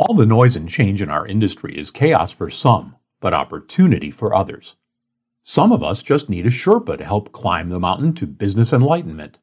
All 0.00 0.14
the 0.14 0.26
noise 0.26 0.54
and 0.54 0.68
change 0.68 1.02
in 1.02 1.08
our 1.08 1.26
industry 1.26 1.76
is 1.76 1.90
chaos 1.90 2.30
for 2.30 2.48
some, 2.48 2.94
but 3.18 3.34
opportunity 3.34 4.12
for 4.12 4.32
others. 4.32 4.76
Some 5.42 5.72
of 5.72 5.82
us 5.82 6.04
just 6.04 6.28
need 6.28 6.46
a 6.46 6.50
Sherpa 6.50 6.98
to 6.98 7.04
help 7.04 7.32
climb 7.32 7.68
the 7.68 7.80
mountain 7.80 8.12
to 8.14 8.26
business 8.28 8.72
enlightenment. 8.72 9.40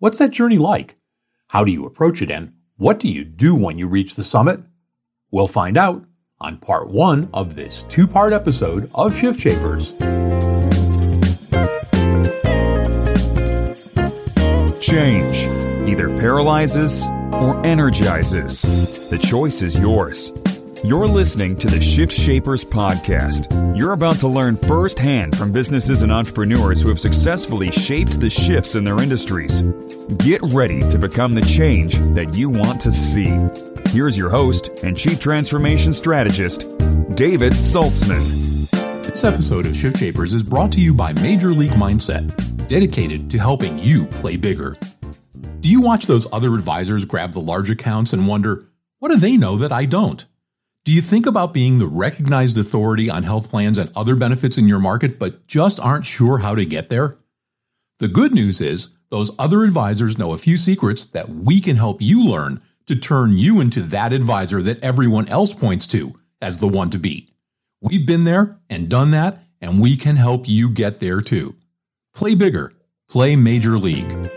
What's 0.00 0.18
that 0.18 0.32
journey 0.32 0.58
like? 0.58 0.96
How 1.46 1.62
do 1.62 1.70
you 1.70 1.86
approach 1.86 2.22
it 2.22 2.30
and 2.30 2.54
what 2.76 2.98
do 2.98 3.08
you 3.08 3.22
do 3.22 3.54
when 3.54 3.78
you 3.78 3.86
reach 3.86 4.16
the 4.16 4.24
summit? 4.24 4.58
We'll 5.30 5.46
find 5.46 5.78
out 5.78 6.04
on 6.40 6.58
part 6.58 6.88
one 6.88 7.30
of 7.32 7.54
this 7.54 7.84
two 7.84 8.08
part 8.08 8.32
episode 8.32 8.90
of 8.96 9.16
Shift 9.16 9.38
Shapers. 9.38 9.92
Change 14.80 15.46
either 15.88 16.08
paralyzes 16.18 17.06
or 17.40 17.64
energizes. 17.64 18.62
The 19.10 19.18
choice 19.18 19.62
is 19.62 19.78
yours. 19.78 20.32
You're 20.84 21.08
listening 21.08 21.56
to 21.56 21.66
the 21.66 21.80
Shift 21.80 22.12
Shapers 22.12 22.64
podcast. 22.64 23.76
You're 23.76 23.92
about 23.92 24.16
to 24.20 24.28
learn 24.28 24.56
firsthand 24.56 25.36
from 25.36 25.50
businesses 25.50 26.02
and 26.02 26.12
entrepreneurs 26.12 26.80
who 26.80 26.88
have 26.88 27.00
successfully 27.00 27.70
shaped 27.72 28.20
the 28.20 28.30
shifts 28.30 28.76
in 28.76 28.84
their 28.84 29.00
industries. 29.00 29.62
Get 30.18 30.40
ready 30.52 30.80
to 30.88 30.98
become 30.98 31.34
the 31.34 31.42
change 31.42 31.96
that 32.14 32.34
you 32.34 32.48
want 32.48 32.80
to 32.82 32.92
see. 32.92 33.34
Here's 33.90 34.16
your 34.16 34.30
host 34.30 34.70
and 34.84 34.96
Chief 34.96 35.18
Transformation 35.20 35.92
Strategist, 35.92 36.60
David 37.14 37.54
Saltzman. 37.54 38.70
This 39.04 39.24
episode 39.24 39.66
of 39.66 39.76
Shift 39.76 39.98
Shapers 39.98 40.32
is 40.32 40.42
brought 40.42 40.70
to 40.72 40.80
you 40.80 40.94
by 40.94 41.12
Major 41.14 41.50
League 41.50 41.72
Mindset, 41.72 42.68
dedicated 42.68 43.30
to 43.30 43.38
helping 43.38 43.78
you 43.78 44.06
play 44.06 44.36
bigger. 44.36 44.76
Do 45.60 45.68
you 45.68 45.82
watch 45.82 46.06
those 46.06 46.28
other 46.32 46.54
advisors 46.54 47.04
grab 47.04 47.32
the 47.32 47.40
large 47.40 47.68
accounts 47.68 48.12
and 48.12 48.28
wonder, 48.28 48.68
what 49.00 49.10
do 49.10 49.16
they 49.16 49.36
know 49.36 49.56
that 49.56 49.72
I 49.72 49.86
don't? 49.86 50.24
Do 50.84 50.92
you 50.92 51.00
think 51.00 51.26
about 51.26 51.52
being 51.52 51.78
the 51.78 51.88
recognized 51.88 52.56
authority 52.56 53.10
on 53.10 53.24
health 53.24 53.50
plans 53.50 53.76
and 53.76 53.90
other 53.96 54.14
benefits 54.14 54.56
in 54.56 54.68
your 54.68 54.78
market, 54.78 55.18
but 55.18 55.48
just 55.48 55.80
aren't 55.80 56.06
sure 56.06 56.38
how 56.38 56.54
to 56.54 56.64
get 56.64 56.90
there? 56.90 57.18
The 57.98 58.06
good 58.06 58.32
news 58.32 58.60
is, 58.60 58.90
those 59.10 59.32
other 59.36 59.64
advisors 59.64 60.16
know 60.16 60.32
a 60.32 60.38
few 60.38 60.56
secrets 60.56 61.04
that 61.06 61.28
we 61.28 61.60
can 61.60 61.76
help 61.76 62.00
you 62.00 62.24
learn 62.24 62.62
to 62.86 62.94
turn 62.94 63.36
you 63.36 63.60
into 63.60 63.82
that 63.82 64.12
advisor 64.12 64.62
that 64.62 64.82
everyone 64.82 65.28
else 65.28 65.52
points 65.52 65.88
to 65.88 66.14
as 66.40 66.58
the 66.58 66.68
one 66.68 66.88
to 66.90 66.98
beat. 66.98 67.32
We've 67.82 68.06
been 68.06 68.24
there 68.24 68.60
and 68.70 68.88
done 68.88 69.10
that, 69.10 69.42
and 69.60 69.80
we 69.80 69.96
can 69.96 70.16
help 70.16 70.48
you 70.48 70.70
get 70.70 71.00
there 71.00 71.20
too. 71.20 71.56
Play 72.14 72.36
bigger, 72.36 72.72
play 73.08 73.34
Major 73.34 73.76
League. 73.76 74.30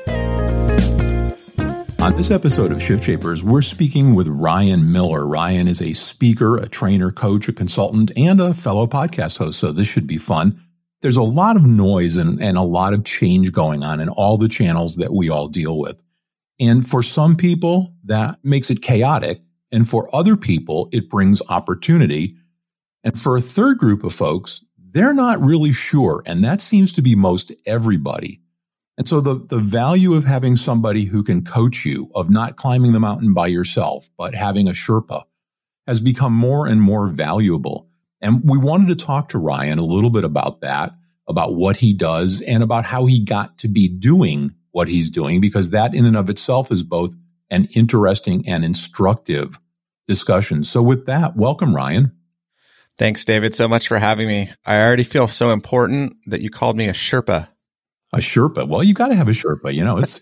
On 2.02 2.16
this 2.16 2.32
episode 2.32 2.72
of 2.72 2.82
Shift 2.82 3.04
Shapers, 3.04 3.44
we're 3.44 3.62
speaking 3.62 4.16
with 4.16 4.28
Ryan 4.28 4.92
Miller. 4.92 5.24
Ryan 5.28 5.68
is 5.68 5.84
a 5.84 5.94
speaker, 5.94 6.58
a 6.58 6.68
trainer, 6.68 7.12
coach, 7.12 7.48
a 7.48 7.54
consultant, 7.54 8.12
and 8.18 8.42
a 8.42 8.56
fellow 8.56 8.88
podcast 8.88 9.38
host, 9.38 9.60
so 9.60 9.72
this 9.72 9.88
should 9.88 10.08
be 10.08 10.18
fun. 10.18 10.60
There's 11.02 11.16
a 11.16 11.22
lot 11.22 11.58
of 11.58 11.64
noise 11.64 12.16
and, 12.18 12.42
and 12.42 12.58
a 12.58 12.64
lot 12.64 12.96
of 12.96 13.06
change 13.06 13.52
going 13.52 13.84
on 13.84 14.00
in 14.00 14.10
all 14.10 14.40
the 14.40 14.50
channels 14.50 14.96
that 14.96 15.14
we 15.14 15.30
all 15.30 15.48
deal 15.48 15.78
with. 15.78 16.02
And 16.60 16.90
for 16.90 17.04
some 17.04 17.36
people, 17.36 17.94
that 18.06 18.40
makes 18.44 18.72
it 18.72 18.82
chaotic. 18.82 19.44
And 19.72 19.88
for 19.88 20.14
other 20.14 20.36
people, 20.36 20.90
it 20.92 21.08
brings 21.08 21.44
opportunity. 21.50 22.36
And 23.04 23.18
for 23.18 23.38
a 23.38 23.42
third 23.42 23.78
group 23.78 24.04
of 24.04 24.12
folks, 24.12 24.66
they're 24.76 25.14
not 25.14 25.40
really 25.40 25.72
sure. 25.72 26.24
And 26.26 26.44
that 26.44 26.62
seems 26.62 26.94
to 26.94 27.04
be 27.04 27.14
most 27.14 27.52
everybody. 27.68 28.42
And 29.02 29.10
so 29.10 29.20
the, 29.20 29.34
the 29.34 29.58
value 29.58 30.14
of 30.14 30.26
having 30.26 30.56
somebody 30.56 31.06
who 31.06 31.24
can 31.24 31.44
coach 31.44 31.86
you, 31.86 32.12
of 32.14 32.30
not 32.30 32.56
climbing 32.56 32.94
the 32.94 33.00
mountain 33.00 33.34
by 33.34 33.48
yourself, 33.48 34.12
but 34.16 34.36
having 34.36 34.68
a 34.68 34.74
Sherpa 34.74 35.24
has 35.88 36.00
become 36.00 36.34
more 36.34 36.68
and 36.68 36.80
more 36.80 37.08
valuable. 37.08 37.90
And 38.22 38.44
we 38.48 38.60
wanted 38.60 38.90
to 38.90 39.04
talk 39.04 39.30
to 39.30 39.40
Ryan 39.40 39.80
a 39.80 39.84
little 39.84 40.12
bit 40.12 40.24
about 40.24 40.62
that, 40.62 40.94
about 41.28 41.56
what 41.56 41.78
he 41.78 41.94
does 41.94 42.42
and 42.42 42.62
about 42.62 42.86
how 42.86 43.08
he 43.08 43.20
got 43.20 43.58
to 43.58 43.68
be 43.68 43.88
doing 43.88 44.53
what 44.70 44.88
he's 44.88 45.09
doing, 45.09 45.42
because 45.42 45.72
that 45.72 45.96
in 45.96 46.06
and 46.06 46.16
of 46.16 46.30
itself 46.30 46.72
is 46.72 46.84
both 46.84 47.16
an 47.50 47.70
interesting 47.75 48.48
and 48.48 48.64
instructive 48.64 49.59
discussion. 50.06 50.64
So 50.64 50.84
with 50.84 51.08
that, 51.08 51.36
welcome, 51.36 51.75
Ryan. 51.75 52.12
Thanks, 53.00 53.25
David, 53.25 53.56
so 53.56 53.68
much 53.68 53.88
for 53.88 53.98
having 53.98 54.28
me. 54.28 54.52
I 54.64 54.80
already 54.80 55.06
feel 55.06 55.28
so 55.28 55.50
important 55.50 56.18
that 56.28 56.42
you 56.42 56.52
called 56.52 56.78
me 56.78 56.88
a 56.88 56.94
Sherpa 56.94 57.48
a 58.14 58.18
Sherpa. 58.18 58.68
Well, 58.68 58.84
you 58.84 58.94
got 58.94 59.08
to 59.08 59.16
have 59.16 59.28
a 59.28 59.32
Sherpa. 59.32 59.74
You 59.74 59.84
know, 59.86 59.98
it's, 59.98 60.20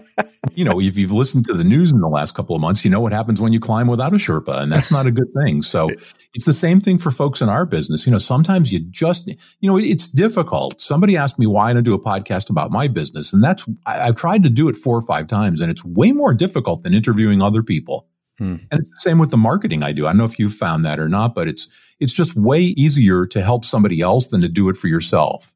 you 0.54 0.64
know, 0.64 0.80
if 0.80 0.96
you've 0.98 1.12
listened 1.12 1.46
to 1.46 1.54
the 1.54 1.64
news 1.64 1.92
in 1.92 2.00
the 2.00 2.08
last 2.08 2.34
couple 2.34 2.56
of 2.56 2.60
months, 2.60 2.84
you 2.84 2.90
know 2.90 3.00
what 3.00 3.12
happens 3.12 3.40
when 3.40 3.52
you 3.52 3.60
climb 3.60 3.86
without 3.86 4.12
a 4.12 4.16
Sherpa, 4.16 4.60
and 4.60 4.72
that's 4.72 4.90
not 4.90 5.06
a 5.06 5.12
good 5.12 5.28
thing. 5.42 5.62
So 5.62 5.88
it's 6.34 6.44
the 6.44 6.52
same 6.52 6.80
thing 6.80 6.98
for 6.98 7.10
folks 7.10 7.40
in 7.40 7.48
our 7.48 7.64
business. 7.64 8.06
You 8.06 8.12
know, 8.12 8.18
sometimes 8.18 8.72
you 8.72 8.80
just, 8.80 9.28
you 9.28 9.70
know, 9.70 9.78
it's 9.78 10.08
difficult. 10.08 10.80
Somebody 10.80 11.16
asked 11.16 11.38
me 11.38 11.46
why 11.46 11.70
I 11.70 11.74
don't 11.74 11.84
do 11.84 11.94
a 11.94 12.00
podcast 12.00 12.50
about 12.50 12.72
my 12.72 12.88
business, 12.88 13.32
and 13.32 13.42
that's, 13.42 13.64
I've 13.86 14.16
tried 14.16 14.42
to 14.42 14.50
do 14.50 14.68
it 14.68 14.76
four 14.76 14.96
or 14.96 15.02
five 15.02 15.28
times, 15.28 15.60
and 15.60 15.70
it's 15.70 15.84
way 15.84 16.12
more 16.12 16.34
difficult 16.34 16.82
than 16.82 16.92
interviewing 16.92 17.40
other 17.40 17.62
people. 17.62 18.08
Hmm. 18.38 18.56
And 18.70 18.80
it's 18.80 18.90
the 18.90 19.00
same 19.00 19.18
with 19.18 19.30
the 19.30 19.36
marketing 19.36 19.82
I 19.82 19.92
do. 19.92 20.06
I 20.06 20.10
don't 20.10 20.18
know 20.18 20.24
if 20.24 20.38
you've 20.38 20.54
found 20.54 20.84
that 20.84 20.98
or 20.98 21.08
not, 21.08 21.34
but 21.34 21.48
it's, 21.48 21.68
it's 21.98 22.12
just 22.12 22.36
way 22.36 22.60
easier 22.60 23.26
to 23.26 23.42
help 23.42 23.64
somebody 23.64 24.00
else 24.00 24.28
than 24.28 24.40
to 24.40 24.48
do 24.48 24.68
it 24.68 24.76
for 24.76 24.86
yourself. 24.86 25.54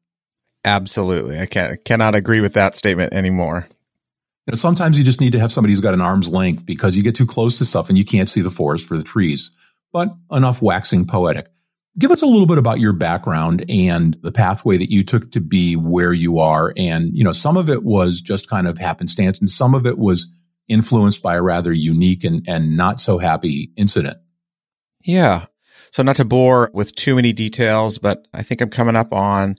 Absolutely. 0.65 1.39
I 1.39 1.45
can't, 1.45 1.83
cannot 1.83 2.15
agree 2.15 2.39
with 2.39 2.53
that 2.53 2.75
statement 2.75 3.13
anymore. 3.13 3.67
You 4.45 4.51
know, 4.51 4.55
sometimes 4.55 4.97
you 4.97 5.03
just 5.03 5.21
need 5.21 5.33
to 5.33 5.39
have 5.39 5.51
somebody 5.51 5.73
who's 5.73 5.81
got 5.81 5.93
an 5.93 6.01
arm's 6.01 6.29
length 6.29 6.65
because 6.65 6.95
you 6.97 7.03
get 7.03 7.15
too 7.15 7.25
close 7.25 7.57
to 7.57 7.65
stuff 7.65 7.89
and 7.89 7.97
you 7.97 8.05
can't 8.05 8.29
see 8.29 8.41
the 8.41 8.51
forest 8.51 8.87
for 8.87 8.97
the 8.97 9.03
trees. 9.03 9.51
But 9.91 10.13
enough 10.31 10.61
waxing 10.61 11.05
poetic. 11.05 11.47
Give 11.99 12.11
us 12.11 12.23
a 12.23 12.25
little 12.25 12.47
bit 12.47 12.57
about 12.57 12.79
your 12.79 12.93
background 12.93 13.65
and 13.69 14.17
the 14.21 14.31
pathway 14.31 14.77
that 14.77 14.91
you 14.91 15.03
took 15.03 15.31
to 15.31 15.39
be 15.39 15.75
where 15.75 16.11
you 16.11 16.39
are. 16.39 16.73
And, 16.75 17.15
you 17.15 17.23
know, 17.23 17.31
some 17.31 17.55
of 17.55 17.69
it 17.69 17.83
was 17.83 18.19
just 18.19 18.49
kind 18.49 18.67
of 18.67 18.79
happenstance 18.79 19.39
and 19.39 19.49
some 19.49 19.75
of 19.75 19.85
it 19.85 19.97
was 19.97 20.27
influenced 20.67 21.21
by 21.21 21.35
a 21.35 21.41
rather 21.41 21.71
unique 21.71 22.23
and, 22.23 22.43
and 22.47 22.75
not 22.75 22.99
so 22.99 23.19
happy 23.19 23.71
incident. 23.77 24.17
Yeah. 25.03 25.45
So 25.91 26.01
not 26.01 26.15
to 26.15 26.25
bore 26.25 26.71
with 26.73 26.95
too 26.95 27.15
many 27.15 27.33
details, 27.33 27.99
but 27.99 28.27
I 28.33 28.41
think 28.41 28.61
I'm 28.61 28.71
coming 28.71 28.95
up 28.95 29.13
on 29.13 29.57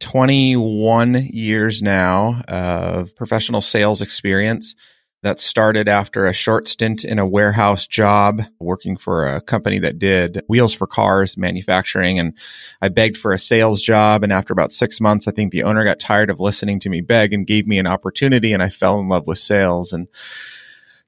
21 0.00 1.14
years 1.30 1.82
now 1.82 2.42
of 2.48 3.14
professional 3.14 3.62
sales 3.62 4.02
experience 4.02 4.74
that 5.22 5.38
started 5.38 5.86
after 5.86 6.24
a 6.24 6.32
short 6.32 6.66
stint 6.66 7.04
in 7.04 7.18
a 7.18 7.26
warehouse 7.26 7.86
job 7.86 8.42
working 8.58 8.96
for 8.96 9.26
a 9.26 9.40
company 9.40 9.78
that 9.78 9.98
did 9.98 10.42
wheels 10.48 10.72
for 10.72 10.86
cars 10.86 11.36
manufacturing. 11.36 12.18
And 12.18 12.36
I 12.80 12.88
begged 12.88 13.18
for 13.18 13.32
a 13.32 13.38
sales 13.38 13.82
job. 13.82 14.22
And 14.22 14.32
after 14.32 14.52
about 14.52 14.72
six 14.72 15.00
months, 15.00 15.28
I 15.28 15.32
think 15.32 15.52
the 15.52 15.64
owner 15.64 15.84
got 15.84 16.00
tired 16.00 16.30
of 16.30 16.40
listening 16.40 16.80
to 16.80 16.88
me 16.88 17.02
beg 17.02 17.34
and 17.34 17.46
gave 17.46 17.66
me 17.66 17.78
an 17.78 17.86
opportunity 17.86 18.52
and 18.52 18.62
I 18.62 18.70
fell 18.70 18.98
in 18.98 19.08
love 19.08 19.26
with 19.26 19.38
sales. 19.38 19.92
And 19.92 20.08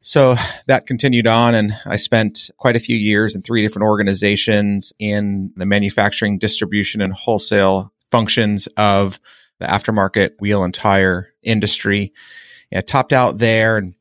so 0.02 0.34
that 0.66 0.86
continued 0.86 1.26
on 1.26 1.54
and 1.54 1.72
I 1.86 1.97
spent 1.97 2.50
quite 2.58 2.76
a 2.76 2.81
few 2.81 2.97
years 2.97 3.34
in 3.34 3.41
three 3.41 3.62
different 3.62 3.84
organizations 3.84 4.92
in 4.98 5.52
the 5.56 5.64
manufacturing, 5.64 6.38
distribution 6.38 7.00
and 7.00 7.14
wholesale 7.14 7.91
functions 8.12 8.69
of 8.77 9.19
the 9.59 9.67
aftermarket 9.67 10.33
wheel 10.39 10.62
and 10.62 10.73
tire 10.73 11.31
industry. 11.43 12.12
I 12.75 12.81
topped 12.81 13.12
out 13.12 13.39
there 13.39 13.77
and 13.77 13.95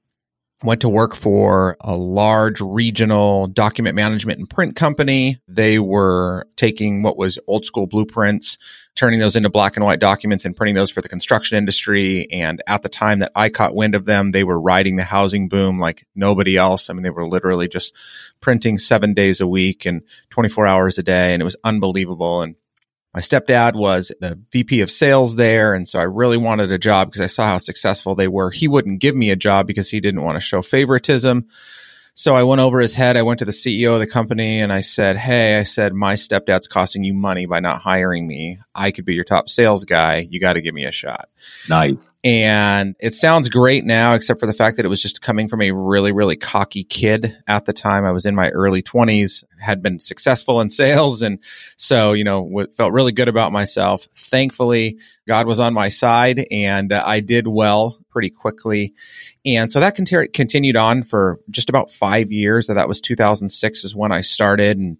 went 0.63 0.81
to 0.81 0.89
work 0.89 1.15
for 1.15 1.75
a 1.81 1.95
large 1.95 2.61
regional 2.61 3.47
document 3.47 3.95
management 3.95 4.39
and 4.39 4.49
print 4.49 4.75
company. 4.75 5.39
They 5.47 5.79
were 5.79 6.47
taking 6.55 7.01
what 7.01 7.17
was 7.17 7.39
old 7.47 7.65
school 7.65 7.87
blueprints, 7.87 8.57
turning 8.95 9.19
those 9.19 9.35
into 9.35 9.49
black 9.49 9.75
and 9.75 9.85
white 9.85 9.99
documents 9.99 10.45
and 10.45 10.55
printing 10.55 10.75
those 10.75 10.91
for 10.91 11.01
the 11.01 11.09
construction 11.09 11.57
industry. 11.57 12.27
And 12.31 12.61
at 12.67 12.83
the 12.83 12.89
time 12.89 13.19
that 13.19 13.31
I 13.35 13.49
caught 13.49 13.75
wind 13.75 13.95
of 13.95 14.05
them, 14.05 14.31
they 14.31 14.43
were 14.43 14.59
riding 14.59 14.97
the 14.97 15.03
housing 15.03 15.47
boom 15.47 15.79
like 15.79 16.05
nobody 16.15 16.57
else. 16.57 16.89
I 16.89 16.93
mean, 16.93 17.03
they 17.03 17.09
were 17.09 17.27
literally 17.27 17.67
just 17.67 17.95
printing 18.39 18.77
seven 18.77 19.13
days 19.13 19.41
a 19.41 19.47
week 19.47 19.85
and 19.85 20.03
24 20.29 20.67
hours 20.67 20.97
a 20.97 21.03
day. 21.03 21.33
And 21.33 21.41
it 21.41 21.45
was 21.45 21.57
unbelievable. 21.63 22.41
And 22.41 22.55
my 23.13 23.19
stepdad 23.19 23.75
was 23.75 24.11
the 24.21 24.39
VP 24.51 24.81
of 24.81 24.89
sales 24.89 25.35
there. 25.35 25.73
And 25.73 25.87
so 25.87 25.99
I 25.99 26.03
really 26.03 26.37
wanted 26.37 26.71
a 26.71 26.77
job 26.77 27.09
because 27.09 27.21
I 27.21 27.27
saw 27.27 27.45
how 27.45 27.57
successful 27.57 28.15
they 28.15 28.27
were. 28.27 28.51
He 28.51 28.67
wouldn't 28.67 28.99
give 28.99 29.15
me 29.15 29.31
a 29.31 29.35
job 29.35 29.67
because 29.67 29.89
he 29.89 29.99
didn't 29.99 30.23
want 30.23 30.37
to 30.37 30.41
show 30.41 30.61
favoritism. 30.61 31.47
So 32.21 32.35
I 32.35 32.43
went 32.43 32.61
over 32.61 32.79
his 32.79 32.93
head. 32.93 33.17
I 33.17 33.23
went 33.23 33.39
to 33.39 33.45
the 33.45 33.51
CEO 33.51 33.95
of 33.95 33.99
the 33.99 34.05
company 34.05 34.59
and 34.59 34.71
I 34.71 34.81
said, 34.81 35.17
Hey, 35.17 35.57
I 35.57 35.63
said, 35.63 35.91
my 35.95 36.13
stepdad's 36.13 36.67
costing 36.67 37.03
you 37.03 37.15
money 37.15 37.47
by 37.47 37.59
not 37.59 37.81
hiring 37.81 38.27
me. 38.27 38.59
I 38.75 38.91
could 38.91 39.05
be 39.05 39.15
your 39.15 39.23
top 39.23 39.49
sales 39.49 39.85
guy. 39.85 40.27
You 40.29 40.39
got 40.39 40.53
to 40.53 40.61
give 40.61 40.75
me 40.75 40.85
a 40.85 40.91
shot. 40.91 41.29
Nice. 41.67 42.07
And 42.23 42.95
it 42.99 43.15
sounds 43.15 43.49
great 43.49 43.85
now, 43.85 44.13
except 44.13 44.39
for 44.39 44.45
the 44.45 44.53
fact 44.53 44.77
that 44.77 44.85
it 44.85 44.89
was 44.89 45.01
just 45.01 45.23
coming 45.23 45.47
from 45.47 45.63
a 45.63 45.71
really, 45.71 46.11
really 46.11 46.35
cocky 46.35 46.83
kid 46.83 47.35
at 47.47 47.65
the 47.65 47.73
time. 47.73 48.05
I 48.05 48.11
was 48.11 48.27
in 48.27 48.35
my 48.35 48.51
early 48.51 48.83
20s, 48.83 49.43
had 49.59 49.81
been 49.81 49.99
successful 49.99 50.61
in 50.61 50.69
sales. 50.69 51.23
And 51.23 51.39
so, 51.75 52.13
you 52.13 52.23
know, 52.23 52.67
felt 52.77 52.93
really 52.93 53.13
good 53.13 53.29
about 53.29 53.51
myself. 53.51 54.07
Thankfully, 54.13 54.99
God 55.27 55.47
was 55.47 55.59
on 55.59 55.73
my 55.73 55.89
side 55.89 56.45
and 56.51 56.93
uh, 56.93 57.01
I 57.03 57.21
did 57.21 57.47
well 57.47 57.97
pretty 58.11 58.29
quickly. 58.29 58.93
And 59.45 59.71
so 59.71 59.79
that 59.79 59.95
continued 59.95 60.75
on 60.75 61.01
for 61.03 61.39
just 61.49 61.69
about 61.69 61.89
five 61.89 62.31
years. 62.31 62.67
So 62.67 62.73
that 62.73 62.87
was 62.87 63.01
2006 63.01 63.83
is 63.83 63.95
when 63.95 64.11
I 64.11 64.21
started 64.21 64.77
and 64.77 64.97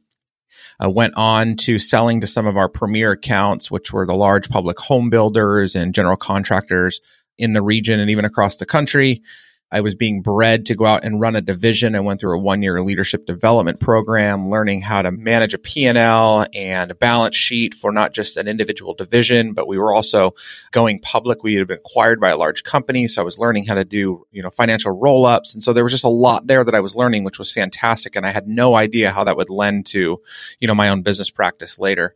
uh, 0.84 0.90
went 0.90 1.13
on 1.16 1.56
to 1.56 1.78
selling 1.78 2.22
to 2.22 2.28
some 2.28 2.48
of 2.48 2.58
our 2.58 2.69
premier 2.69 3.12
accounts, 3.12 3.69
which 3.69 3.94
were 3.94 4.06
the 4.06 4.16
large 4.16 4.50
public 4.50 4.80
home 4.80 5.10
builders 5.10 5.75
and 5.75 5.94
general 5.94 6.18
contractors 6.18 7.02
in 7.38 7.54
the 7.54 7.62
region 7.62 8.00
and 8.00 8.10
even 8.10 8.25
across 8.25 8.56
the 8.56 8.66
country. 8.66 9.22
I 9.71 9.81
was 9.81 9.95
being 9.95 10.21
bred 10.21 10.65
to 10.65 10.75
go 10.75 10.85
out 10.85 11.06
and 11.06 11.21
run 11.21 11.35
a 11.35 11.41
division. 11.41 11.95
I 11.95 12.01
went 12.01 12.19
through 12.19 12.38
a 12.38 12.41
one 12.41 12.62
year 12.62 12.83
leadership 12.83 13.25
development 13.25 13.79
program, 13.79 14.50
learning 14.50 14.81
how 14.81 15.01
to 15.01 15.12
manage 15.12 15.53
a 15.53 15.57
P&L 15.57 16.45
and 16.53 16.91
a 16.91 16.95
balance 16.95 17.35
sheet 17.35 17.73
for 17.73 17.91
not 17.91 18.13
just 18.13 18.35
an 18.35 18.47
individual 18.47 18.94
division, 18.94 19.53
but 19.53 19.68
we 19.68 19.77
were 19.77 19.94
also 19.94 20.35
going 20.71 21.00
public. 21.00 21.44
We 21.44 21.56
had 21.56 21.68
been 21.68 21.77
acquired 21.77 22.19
by 22.19 22.29
a 22.29 22.38
large 22.38 22.63
company. 22.63 23.07
So 23.07 23.21
I 23.21 23.25
was 23.25 23.39
learning 23.39 23.65
how 23.65 23.75
to 23.75 23.85
do, 23.85 24.27
you 24.31 24.41
know, 24.41 24.50
financial 24.50 24.91
roll 24.91 25.25
ups. 25.25 25.53
And 25.53 25.63
so 25.63 25.71
there 25.71 25.83
was 25.83 25.94
just 25.94 26.03
a 26.03 26.09
lot 26.09 26.47
there 26.47 26.65
that 26.65 26.75
I 26.75 26.81
was 26.81 26.95
learning, 26.95 27.23
which 27.23 27.39
was 27.39 27.51
fantastic. 27.51 28.15
And 28.15 28.25
I 28.25 28.31
had 28.31 28.47
no 28.47 28.75
idea 28.75 29.12
how 29.12 29.23
that 29.23 29.38
would 29.38 29.50
lend 29.50 29.85
to, 29.88 30.21
you 30.59 30.68
know, 30.68 30.75
my 30.75 30.89
own 30.89 31.01
business 31.01 31.29
practice 31.29 31.79
later. 31.79 32.15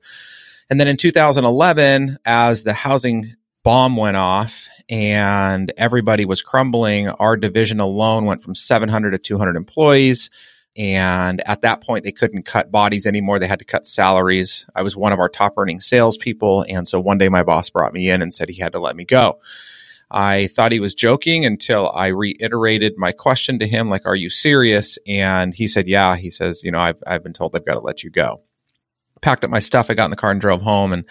And 0.70 0.80
then 0.80 0.88
in 0.88 0.98
2011, 0.98 2.18
as 2.26 2.64
the 2.64 2.74
housing 2.74 3.36
bomb 3.66 3.98
went 3.98 4.16
off 4.16 4.70
and 4.90 5.74
everybody 5.76 6.24
was 6.24 6.44
crumbling. 6.44 7.10
Our 7.10 7.36
division 7.36 7.80
alone 7.80 8.26
went 8.26 8.44
from 8.44 8.54
700 8.54 9.10
to 9.12 9.18
200 9.18 9.56
employees. 9.56 10.30
And 10.78 11.42
at 11.48 11.62
that 11.62 11.82
point, 11.82 12.04
they 12.04 12.12
couldn't 12.12 12.44
cut 12.44 12.72
bodies 12.72 13.08
anymore. 13.08 13.40
They 13.40 13.48
had 13.48 13.60
to 13.60 13.66
cut 13.66 13.88
salaries. 13.88 14.68
I 14.76 14.84
was 14.84 14.96
one 14.96 15.14
of 15.14 15.20
our 15.20 15.30
top 15.30 15.56
earning 15.58 15.82
salespeople. 15.82 16.66
And 16.70 16.88
so 16.88 17.00
one 17.00 17.18
day 17.18 17.28
my 17.28 17.42
boss 17.42 17.72
brought 17.72 17.92
me 17.92 18.08
in 18.08 18.22
and 18.22 18.32
said 18.32 18.50
he 18.50 18.62
had 18.62 18.74
to 18.74 18.80
let 18.80 18.96
me 18.96 19.04
go. 19.04 19.40
I 20.12 20.46
thought 20.48 20.72
he 20.72 20.80
was 20.80 20.94
joking 20.94 21.44
until 21.44 21.92
I 21.92 22.08
reiterated 22.08 22.94
my 22.98 23.14
question 23.14 23.58
to 23.58 23.68
him, 23.68 23.90
like, 23.90 24.06
are 24.06 24.16
you 24.16 24.30
serious? 24.30 25.00
And 25.08 25.56
he 25.56 25.68
said, 25.68 25.88
yeah. 25.88 26.18
He 26.18 26.30
says, 26.30 26.64
you 26.64 26.70
know, 26.70 26.80
I've, 26.80 27.02
I've 27.08 27.24
been 27.24 27.34
told 27.34 27.56
I've 27.56 27.66
got 27.66 27.74
to 27.74 27.80
let 27.80 28.04
you 28.04 28.12
go. 28.12 28.44
Packed 29.22 29.44
up 29.44 29.50
my 29.50 29.60
stuff. 29.60 29.90
I 29.90 29.96
got 29.96 30.06
in 30.06 30.12
the 30.12 30.18
car 30.18 30.30
and 30.30 30.40
drove 30.40 30.62
home 30.62 30.94
and 30.94 31.06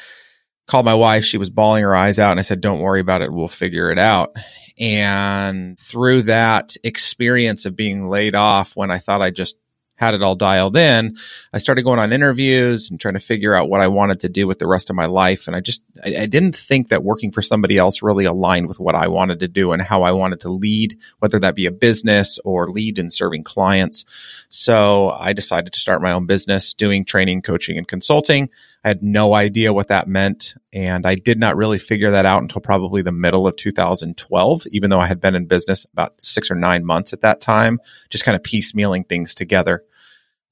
called 0.66 0.84
my 0.84 0.94
wife. 0.94 1.24
She 1.24 1.38
was 1.38 1.50
bawling 1.50 1.82
her 1.82 1.94
eyes 1.94 2.18
out. 2.18 2.32
And 2.32 2.40
I 2.40 2.44
said, 2.44 2.60
Don't 2.60 2.80
worry 2.80 3.00
about 3.00 3.22
it. 3.22 3.32
We'll 3.32 3.48
figure 3.48 3.90
it 3.90 3.98
out. 3.98 4.36
And 4.78 5.78
through 5.78 6.22
that 6.22 6.76
experience 6.82 7.64
of 7.64 7.76
being 7.76 8.08
laid 8.08 8.34
off 8.34 8.76
when 8.76 8.90
I 8.90 8.98
thought 8.98 9.22
I 9.22 9.30
just 9.30 9.56
had 9.96 10.14
it 10.14 10.22
all 10.22 10.34
dialed 10.34 10.76
in, 10.76 11.16
I 11.52 11.58
started 11.58 11.82
going 11.82 12.00
on 12.00 12.12
interviews 12.12 12.90
and 12.90 12.98
trying 12.98 13.14
to 13.14 13.20
figure 13.20 13.54
out 13.54 13.68
what 13.68 13.80
I 13.80 13.86
wanted 13.86 14.20
to 14.20 14.28
do 14.28 14.46
with 14.46 14.58
the 14.58 14.66
rest 14.66 14.90
of 14.90 14.96
my 14.96 15.06
life. 15.06 15.46
And 15.46 15.54
I 15.54 15.60
just, 15.60 15.82
I, 16.04 16.22
I, 16.22 16.26
didn't 16.26 16.56
think 16.56 16.88
that 16.88 17.04
working 17.04 17.30
for 17.30 17.42
somebody 17.42 17.78
else 17.78 18.02
really 18.02 18.24
aligned 18.24 18.66
with 18.66 18.80
what 18.80 18.96
I 18.96 19.06
wanted 19.06 19.38
to 19.40 19.48
do 19.48 19.70
and 19.70 19.80
how 19.80 20.02
I 20.02 20.10
wanted 20.10 20.40
to 20.40 20.48
lead, 20.48 20.98
whether 21.20 21.38
that 21.38 21.54
be 21.54 21.66
a 21.66 21.70
business 21.70 22.40
or 22.44 22.68
lead 22.68 22.98
in 22.98 23.08
serving 23.08 23.44
clients. 23.44 24.04
So 24.48 25.10
I 25.10 25.32
decided 25.32 25.72
to 25.72 25.80
start 25.80 26.02
my 26.02 26.10
own 26.10 26.26
business 26.26 26.74
doing 26.74 27.04
training, 27.04 27.42
coaching, 27.42 27.78
and 27.78 27.86
consulting. 27.86 28.50
I 28.84 28.88
had 28.88 29.02
no 29.02 29.34
idea 29.34 29.72
what 29.72 29.88
that 29.88 30.06
meant. 30.06 30.54
And 30.72 31.06
I 31.06 31.14
did 31.14 31.38
not 31.38 31.56
really 31.56 31.78
figure 31.78 32.10
that 32.10 32.26
out 32.26 32.42
until 32.42 32.60
probably 32.60 33.00
the 33.00 33.12
middle 33.12 33.46
of 33.46 33.56
2012, 33.56 34.66
even 34.72 34.90
though 34.90 35.00
I 35.00 35.06
had 35.06 35.20
been 35.20 35.34
in 35.34 35.46
business 35.46 35.86
about 35.92 36.14
six 36.20 36.50
or 36.50 36.54
nine 36.54 36.84
months 36.84 37.14
at 37.14 37.22
that 37.22 37.40
time, 37.40 37.80
just 38.10 38.24
kind 38.24 38.36
of 38.36 38.42
piecemealing 38.42 39.08
things 39.08 39.34
together. 39.34 39.84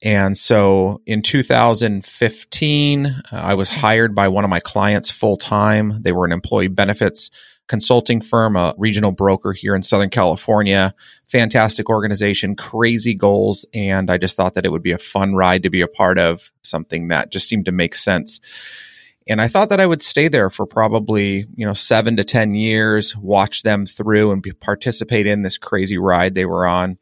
And 0.03 0.37
so 0.37 1.01
in 1.07 1.23
2015, 1.23 3.07
uh, 3.07 3.21
I 3.31 3.55
was 3.55 3.69
hired 3.69 4.15
by 4.15 4.29
one 4.29 4.45
of 4.45 4.51
my 4.51 4.61
clients 4.61 5.11
full 5.11 5.37
time. 5.37 6.03
They 6.03 6.11
were 6.13 6.25
an 6.25 6.33
employee 6.33 6.69
benefits 6.69 7.31
consulting 7.69 8.21
firm, 8.21 8.57
a 8.57 8.75
regional 8.77 9.13
broker 9.13 9.53
here 9.53 9.75
in 9.75 9.83
Southern 9.83 10.11
California. 10.11 10.95
Fantastic 11.29 11.89
organization, 11.89 12.57
crazy 12.57 13.15
goals. 13.15 13.65
And 13.73 14.11
I 14.11 14.19
just 14.19 14.37
thought 14.37 14.55
that 14.55 14.67
it 14.67 14.71
would 14.71 14.83
be 14.83 14.93
a 14.93 14.99
fun 14.99 15.35
ride 15.35 15.63
to 15.63 15.71
be 15.71 15.81
a 15.81 15.89
part 15.89 16.19
of, 16.19 16.51
something 16.63 17.09
that 17.09 17.31
just 17.31 17.49
seemed 17.49 17.65
to 17.67 17.73
make 17.73 17.95
sense. 17.95 18.41
And 19.29 19.41
I 19.41 19.49
thought 19.49 19.69
that 19.69 19.81
I 19.81 19.87
would 19.87 20.03
stay 20.03 20.29
there 20.29 20.51
for 20.51 20.67
probably, 20.67 21.47
you 21.55 21.65
know, 21.65 21.73
seven 21.73 22.17
to 22.17 22.25
10 22.25 22.55
years, 22.55 23.17
watch 23.17 23.63
them 23.63 23.87
through 23.87 24.33
and 24.33 24.45
participate 24.61 25.27
in 25.27 25.43
this 25.43 25.59
crazy 25.59 25.99
ride 25.99 26.35
they 26.35 26.45
were 26.45 26.67
on. 26.67 26.99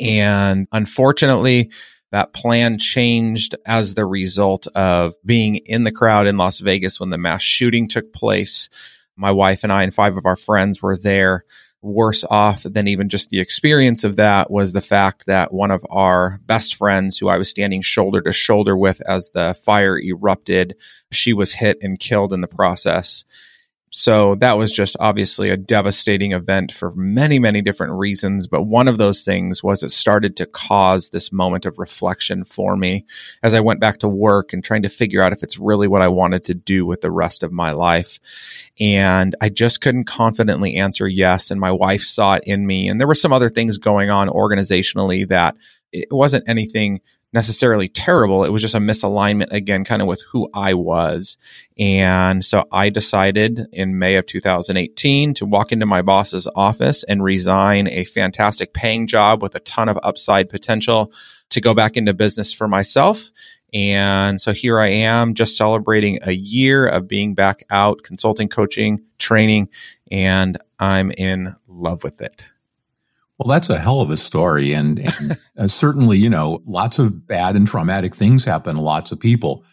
And 0.00 0.66
unfortunately, 0.72 1.70
that 2.10 2.32
plan 2.32 2.78
changed 2.78 3.54
as 3.66 3.94
the 3.94 4.06
result 4.06 4.66
of 4.68 5.14
being 5.24 5.56
in 5.56 5.84
the 5.84 5.92
crowd 5.92 6.26
in 6.26 6.36
Las 6.36 6.58
Vegas 6.58 6.98
when 6.98 7.10
the 7.10 7.18
mass 7.18 7.42
shooting 7.42 7.86
took 7.86 8.12
place. 8.12 8.68
My 9.18 9.32
wife 9.32 9.64
and 9.64 9.72
I 9.72 9.82
and 9.82 9.94
five 9.94 10.16
of 10.16 10.26
our 10.26 10.36
friends 10.36 10.80
were 10.80 10.96
there. 10.96 11.44
Worse 11.80 12.24
off 12.28 12.64
than 12.64 12.88
even 12.88 13.08
just 13.08 13.28
the 13.28 13.38
experience 13.38 14.02
of 14.02 14.16
that 14.16 14.50
was 14.50 14.72
the 14.72 14.80
fact 14.80 15.26
that 15.26 15.52
one 15.52 15.70
of 15.70 15.84
our 15.90 16.40
best 16.44 16.74
friends, 16.74 17.18
who 17.18 17.28
I 17.28 17.38
was 17.38 17.48
standing 17.48 17.82
shoulder 17.82 18.20
to 18.22 18.32
shoulder 18.32 18.76
with 18.76 19.00
as 19.08 19.30
the 19.30 19.54
fire 19.64 19.96
erupted, 19.96 20.74
she 21.12 21.32
was 21.32 21.52
hit 21.52 21.78
and 21.80 21.98
killed 21.98 22.32
in 22.32 22.40
the 22.40 22.48
process 22.48 23.24
so 23.90 24.34
that 24.36 24.58
was 24.58 24.70
just 24.70 24.96
obviously 25.00 25.50
a 25.50 25.56
devastating 25.56 26.32
event 26.32 26.72
for 26.72 26.92
many, 26.92 27.38
many 27.38 27.62
different 27.62 27.94
reasons. 27.94 28.46
But 28.46 28.62
one 28.62 28.88
of 28.88 28.98
those 28.98 29.24
things 29.24 29.62
was 29.62 29.82
it 29.82 29.90
started 29.90 30.36
to 30.36 30.46
cause 30.46 31.08
this 31.08 31.32
moment 31.32 31.64
of 31.64 31.78
reflection 31.78 32.44
for 32.44 32.76
me 32.76 33.06
as 33.42 33.54
I 33.54 33.60
went 33.60 33.80
back 33.80 33.98
to 34.00 34.08
work 34.08 34.52
and 34.52 34.62
trying 34.62 34.82
to 34.82 34.88
figure 34.88 35.22
out 35.22 35.32
if 35.32 35.42
it's 35.42 35.58
really 35.58 35.88
what 35.88 36.02
I 36.02 36.08
wanted 36.08 36.44
to 36.46 36.54
do 36.54 36.84
with 36.84 37.00
the 37.00 37.10
rest 37.10 37.42
of 37.42 37.52
my 37.52 37.72
life. 37.72 38.20
And 38.78 39.34
I 39.40 39.48
just 39.48 39.80
couldn't 39.80 40.04
confidently 40.04 40.76
answer 40.76 41.08
yes. 41.08 41.50
And 41.50 41.60
my 41.60 41.72
wife 41.72 42.02
saw 42.02 42.34
it 42.34 42.44
in 42.44 42.66
me. 42.66 42.88
And 42.88 43.00
there 43.00 43.08
were 43.08 43.14
some 43.14 43.32
other 43.32 43.48
things 43.48 43.78
going 43.78 44.10
on 44.10 44.28
organizationally 44.28 45.26
that 45.28 45.56
it 45.92 46.08
wasn't 46.10 46.48
anything 46.48 47.00
necessarily 47.32 47.88
terrible. 47.88 48.44
It 48.44 48.50
was 48.50 48.62
just 48.62 48.74
a 48.74 48.78
misalignment 48.78 49.52
again, 49.52 49.84
kind 49.84 50.00
of 50.00 50.08
with 50.08 50.22
who 50.30 50.48
I 50.54 50.74
was. 50.74 51.36
And 51.78 52.44
so 52.44 52.64
I 52.72 52.88
decided 52.88 53.66
in 53.72 53.98
May 53.98 54.16
of 54.16 54.26
2018 54.26 55.34
to 55.34 55.46
walk 55.46 55.72
into 55.72 55.86
my 55.86 56.02
boss's 56.02 56.48
office 56.54 57.04
and 57.04 57.22
resign 57.22 57.88
a 57.88 58.04
fantastic 58.04 58.72
paying 58.72 59.06
job 59.06 59.42
with 59.42 59.54
a 59.54 59.60
ton 59.60 59.88
of 59.88 59.98
upside 60.02 60.48
potential 60.48 61.12
to 61.50 61.60
go 61.60 61.74
back 61.74 61.96
into 61.96 62.14
business 62.14 62.52
for 62.52 62.68
myself. 62.68 63.30
And 63.74 64.40
so 64.40 64.52
here 64.52 64.80
I 64.80 64.88
am 64.88 65.34
just 65.34 65.56
celebrating 65.56 66.18
a 66.22 66.32
year 66.32 66.86
of 66.86 67.06
being 67.06 67.34
back 67.34 67.64
out 67.68 68.02
consulting, 68.02 68.48
coaching, 68.48 69.00
training, 69.18 69.68
and 70.10 70.56
I'm 70.78 71.10
in 71.10 71.54
love 71.66 72.02
with 72.02 72.22
it. 72.22 72.46
Well, 73.38 73.48
that's 73.48 73.70
a 73.70 73.78
hell 73.78 74.00
of 74.00 74.10
a 74.10 74.16
story. 74.16 74.72
And, 74.72 74.98
and 74.98 75.38
uh, 75.58 75.66
certainly, 75.68 76.18
you 76.18 76.28
know, 76.28 76.62
lots 76.66 76.98
of 76.98 77.26
bad 77.26 77.54
and 77.54 77.66
traumatic 77.66 78.14
things 78.14 78.44
happen 78.44 78.76
to 78.76 78.82
lots 78.82 79.12
of 79.12 79.20
people. 79.20 79.64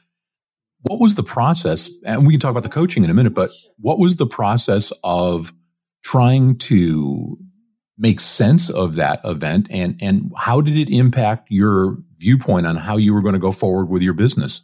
What 0.84 1.00
was 1.00 1.16
the 1.16 1.24
process? 1.24 1.90
And 2.06 2.28
we 2.28 2.34
can 2.34 2.40
talk 2.40 2.52
about 2.52 2.64
the 2.64 2.70
coaching 2.70 3.04
in 3.04 3.10
a 3.10 3.14
minute, 3.14 3.34
but 3.34 3.50
what 3.78 3.98
was 3.98 4.18
the 4.18 4.28
process 4.28 4.94
of 5.04 5.52
trying 6.04 6.58
to 6.60 7.40
make 7.98 8.20
sense 8.20 8.70
of 8.70 8.96
that 8.96 9.20
event 9.24 9.68
and, 9.72 9.98
and 10.02 10.32
how 10.38 10.62
did 10.62 10.78
it 10.78 10.90
impact 10.90 11.48
your 11.50 11.98
viewpoint 12.18 12.68
on 12.68 12.76
how 12.76 12.98
you 12.98 13.14
were 13.14 13.22
going 13.22 13.34
to 13.34 13.40
go 13.40 13.52
forward 13.52 13.90
with 13.90 14.04
your 14.04 14.14
business? 14.14 14.62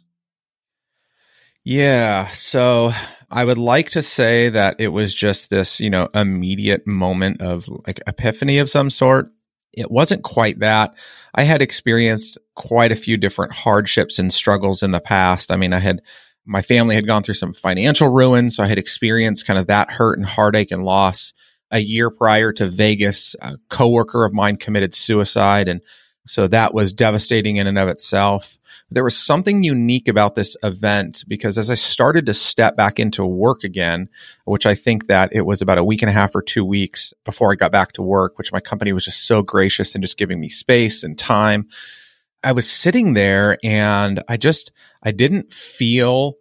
Yeah. 1.64 2.28
So 2.28 2.92
I 3.32 3.44
would 3.44 3.58
like 3.58 3.90
to 3.90 4.02
say 4.02 4.50
that 4.50 4.76
it 4.78 4.88
was 4.88 5.14
just 5.14 5.48
this, 5.48 5.80
you 5.80 5.88
know, 5.88 6.10
immediate 6.14 6.86
moment 6.86 7.40
of 7.40 7.66
like 7.86 8.02
epiphany 8.06 8.58
of 8.58 8.68
some 8.68 8.90
sort. 8.90 9.32
It 9.72 9.90
wasn't 9.90 10.22
quite 10.22 10.58
that. 10.58 10.94
I 11.34 11.44
had 11.44 11.62
experienced 11.62 12.36
quite 12.54 12.92
a 12.92 12.96
few 12.96 13.16
different 13.16 13.54
hardships 13.54 14.18
and 14.18 14.30
struggles 14.30 14.82
in 14.82 14.90
the 14.90 15.00
past. 15.00 15.50
I 15.50 15.56
mean, 15.56 15.72
I 15.72 15.78
had, 15.78 16.02
my 16.44 16.60
family 16.60 16.94
had 16.94 17.06
gone 17.06 17.22
through 17.22 17.34
some 17.34 17.54
financial 17.54 18.08
ruin. 18.08 18.50
So 18.50 18.62
I 18.62 18.66
had 18.66 18.78
experienced 18.78 19.46
kind 19.46 19.58
of 19.58 19.66
that 19.68 19.90
hurt 19.90 20.18
and 20.18 20.26
heartache 20.26 20.70
and 20.70 20.84
loss. 20.84 21.32
A 21.70 21.78
year 21.78 22.10
prior 22.10 22.52
to 22.52 22.68
Vegas, 22.68 23.34
a 23.40 23.56
coworker 23.70 24.26
of 24.26 24.34
mine 24.34 24.58
committed 24.58 24.94
suicide. 24.94 25.68
And 25.68 25.80
so 26.26 26.46
that 26.46 26.72
was 26.72 26.92
devastating 26.92 27.56
in 27.56 27.66
and 27.66 27.78
of 27.78 27.88
itself. 27.88 28.58
There 28.90 29.02
was 29.02 29.16
something 29.16 29.64
unique 29.64 30.06
about 30.06 30.34
this 30.34 30.56
event 30.62 31.24
because 31.26 31.58
as 31.58 31.70
I 31.70 31.74
started 31.74 32.26
to 32.26 32.34
step 32.34 32.76
back 32.76 33.00
into 33.00 33.26
work 33.26 33.64
again, 33.64 34.08
which 34.44 34.64
I 34.64 34.74
think 34.74 35.06
that 35.06 35.30
it 35.32 35.42
was 35.42 35.60
about 35.60 35.78
a 35.78 35.84
week 35.84 36.02
and 36.02 36.08
a 36.08 36.12
half 36.12 36.34
or 36.34 36.42
two 36.42 36.64
weeks 36.64 37.12
before 37.24 37.52
I 37.52 37.56
got 37.56 37.72
back 37.72 37.92
to 37.92 38.02
work, 38.02 38.38
which 38.38 38.52
my 38.52 38.60
company 38.60 38.92
was 38.92 39.04
just 39.04 39.26
so 39.26 39.42
gracious 39.42 39.94
and 39.94 40.02
just 40.02 40.18
giving 40.18 40.38
me 40.38 40.48
space 40.48 41.02
and 41.02 41.18
time. 41.18 41.66
I 42.44 42.52
was 42.52 42.70
sitting 42.70 43.14
there 43.14 43.58
and 43.64 44.22
I 44.28 44.36
just, 44.36 44.72
I 45.02 45.10
didn't 45.10 45.52
feel 45.52 46.36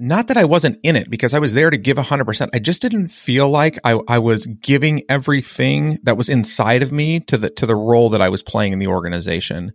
not 0.00 0.28
that 0.28 0.36
I 0.36 0.44
wasn't 0.44 0.80
in 0.82 0.96
it 0.96 1.10
because 1.10 1.34
I 1.34 1.38
was 1.38 1.52
there 1.52 1.70
to 1.70 1.76
give 1.76 1.96
100%. 1.96 2.48
I 2.54 2.58
just 2.58 2.82
didn't 2.82 3.08
feel 3.08 3.48
like 3.48 3.78
I, 3.84 3.98
I 4.08 4.18
was 4.18 4.46
giving 4.46 5.02
everything 5.08 5.98
that 6.02 6.16
was 6.16 6.28
inside 6.28 6.82
of 6.82 6.90
me 6.90 7.20
to 7.20 7.36
the, 7.36 7.50
to 7.50 7.66
the 7.66 7.76
role 7.76 8.08
that 8.10 8.22
I 8.22 8.28
was 8.28 8.42
playing 8.42 8.72
in 8.72 8.78
the 8.78 8.86
organization. 8.86 9.72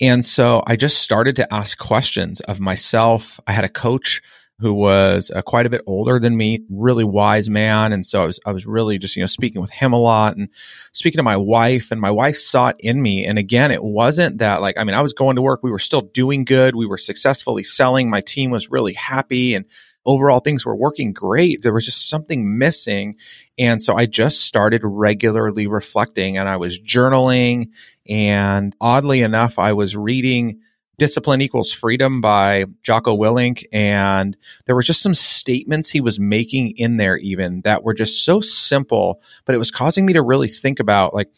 And 0.00 0.24
so 0.24 0.62
I 0.66 0.76
just 0.76 0.98
started 0.98 1.36
to 1.36 1.54
ask 1.54 1.78
questions 1.78 2.40
of 2.40 2.60
myself. 2.60 3.40
I 3.46 3.52
had 3.52 3.64
a 3.64 3.68
coach 3.68 4.22
who 4.60 4.72
was 4.72 5.30
uh, 5.34 5.42
quite 5.42 5.66
a 5.66 5.70
bit 5.70 5.80
older 5.86 6.18
than 6.18 6.36
me, 6.36 6.60
really 6.70 7.04
wise 7.04 7.50
man. 7.50 7.92
And 7.92 8.06
so 8.06 8.22
I 8.22 8.26
was, 8.26 8.40
I 8.46 8.52
was 8.52 8.66
really 8.66 8.98
just, 8.98 9.16
you 9.16 9.22
know, 9.22 9.26
speaking 9.26 9.60
with 9.60 9.70
him 9.70 9.92
a 9.92 9.98
lot 9.98 10.36
and 10.36 10.48
speaking 10.92 11.18
to 11.18 11.24
my 11.24 11.36
wife 11.36 11.90
and 11.90 12.00
my 12.00 12.10
wife 12.10 12.36
saw 12.36 12.68
it 12.68 12.76
in 12.78 13.02
me. 13.02 13.26
And 13.26 13.38
again, 13.38 13.72
it 13.72 13.82
wasn't 13.82 14.38
that 14.38 14.62
like, 14.62 14.78
I 14.78 14.84
mean, 14.84 14.94
I 14.94 15.02
was 15.02 15.12
going 15.12 15.36
to 15.36 15.42
work. 15.42 15.60
We 15.62 15.72
were 15.72 15.80
still 15.80 16.02
doing 16.02 16.44
good. 16.44 16.76
We 16.76 16.86
were 16.86 16.98
successfully 16.98 17.64
selling. 17.64 18.08
My 18.08 18.20
team 18.20 18.50
was 18.50 18.70
really 18.70 18.94
happy 18.94 19.54
and 19.54 19.64
overall 20.06 20.38
things 20.38 20.64
were 20.64 20.76
working 20.76 21.12
great. 21.12 21.62
There 21.62 21.72
was 21.72 21.84
just 21.84 22.08
something 22.08 22.56
missing. 22.56 23.16
And 23.58 23.82
so 23.82 23.96
I 23.96 24.06
just 24.06 24.42
started 24.42 24.82
regularly 24.84 25.66
reflecting 25.66 26.38
and 26.38 26.48
I 26.48 26.58
was 26.58 26.78
journaling. 26.78 27.70
And 28.08 28.76
oddly 28.80 29.22
enough, 29.22 29.58
I 29.58 29.72
was 29.72 29.96
reading 29.96 30.60
Discipline 30.98 31.40
Equals 31.40 31.72
Freedom 31.72 32.20
by 32.20 32.66
Jocko 32.82 33.16
Willink. 33.16 33.64
And 33.72 34.36
there 34.66 34.74
were 34.74 34.82
just 34.82 35.02
some 35.02 35.14
statements 35.14 35.90
he 35.90 36.00
was 36.00 36.20
making 36.20 36.76
in 36.76 36.96
there, 36.96 37.16
even 37.16 37.62
that 37.62 37.82
were 37.82 37.94
just 37.94 38.24
so 38.24 38.40
simple, 38.40 39.20
but 39.44 39.54
it 39.54 39.58
was 39.58 39.70
causing 39.70 40.06
me 40.06 40.12
to 40.12 40.22
really 40.22 40.48
think 40.48 40.80
about 40.80 41.14
like, 41.14 41.28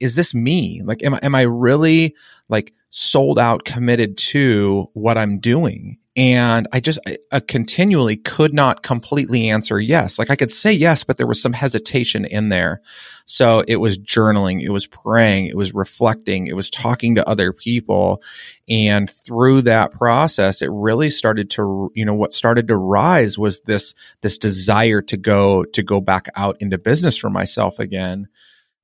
is 0.00 0.16
this 0.16 0.34
me? 0.34 0.82
Like, 0.82 1.02
am, 1.04 1.18
am 1.22 1.34
I 1.34 1.42
really 1.42 2.16
like 2.48 2.72
sold 2.90 3.38
out, 3.38 3.64
committed 3.64 4.18
to 4.18 4.90
what 4.94 5.16
I'm 5.16 5.38
doing? 5.38 5.98
And 6.14 6.68
I 6.72 6.80
just 6.80 6.98
I, 7.06 7.16
I 7.30 7.40
continually 7.40 8.16
could 8.16 8.52
not 8.52 8.82
completely 8.82 9.48
answer 9.48 9.80
yes. 9.80 10.18
Like 10.18 10.30
I 10.30 10.36
could 10.36 10.50
say 10.50 10.72
yes, 10.72 11.04
but 11.04 11.16
there 11.16 11.26
was 11.26 11.40
some 11.40 11.54
hesitation 11.54 12.26
in 12.26 12.50
there. 12.50 12.82
So 13.24 13.64
it 13.66 13.76
was 13.76 13.98
journaling, 13.98 14.60
it 14.60 14.70
was 14.70 14.86
praying, 14.86 15.46
it 15.46 15.56
was 15.56 15.72
reflecting, 15.72 16.48
it 16.48 16.56
was 16.56 16.68
talking 16.68 17.14
to 17.14 17.26
other 17.28 17.52
people. 17.52 18.22
And 18.68 19.08
through 19.08 19.62
that 19.62 19.92
process, 19.92 20.60
it 20.60 20.70
really 20.70 21.08
started 21.08 21.48
to, 21.50 21.90
you 21.94 22.04
know, 22.04 22.14
what 22.14 22.34
started 22.34 22.68
to 22.68 22.76
rise 22.76 23.38
was 23.38 23.60
this, 23.60 23.94
this 24.20 24.36
desire 24.36 25.00
to 25.02 25.16
go, 25.16 25.64
to 25.64 25.82
go 25.82 26.00
back 26.00 26.26
out 26.36 26.56
into 26.60 26.76
business 26.76 27.16
for 27.16 27.30
myself 27.30 27.78
again 27.78 28.28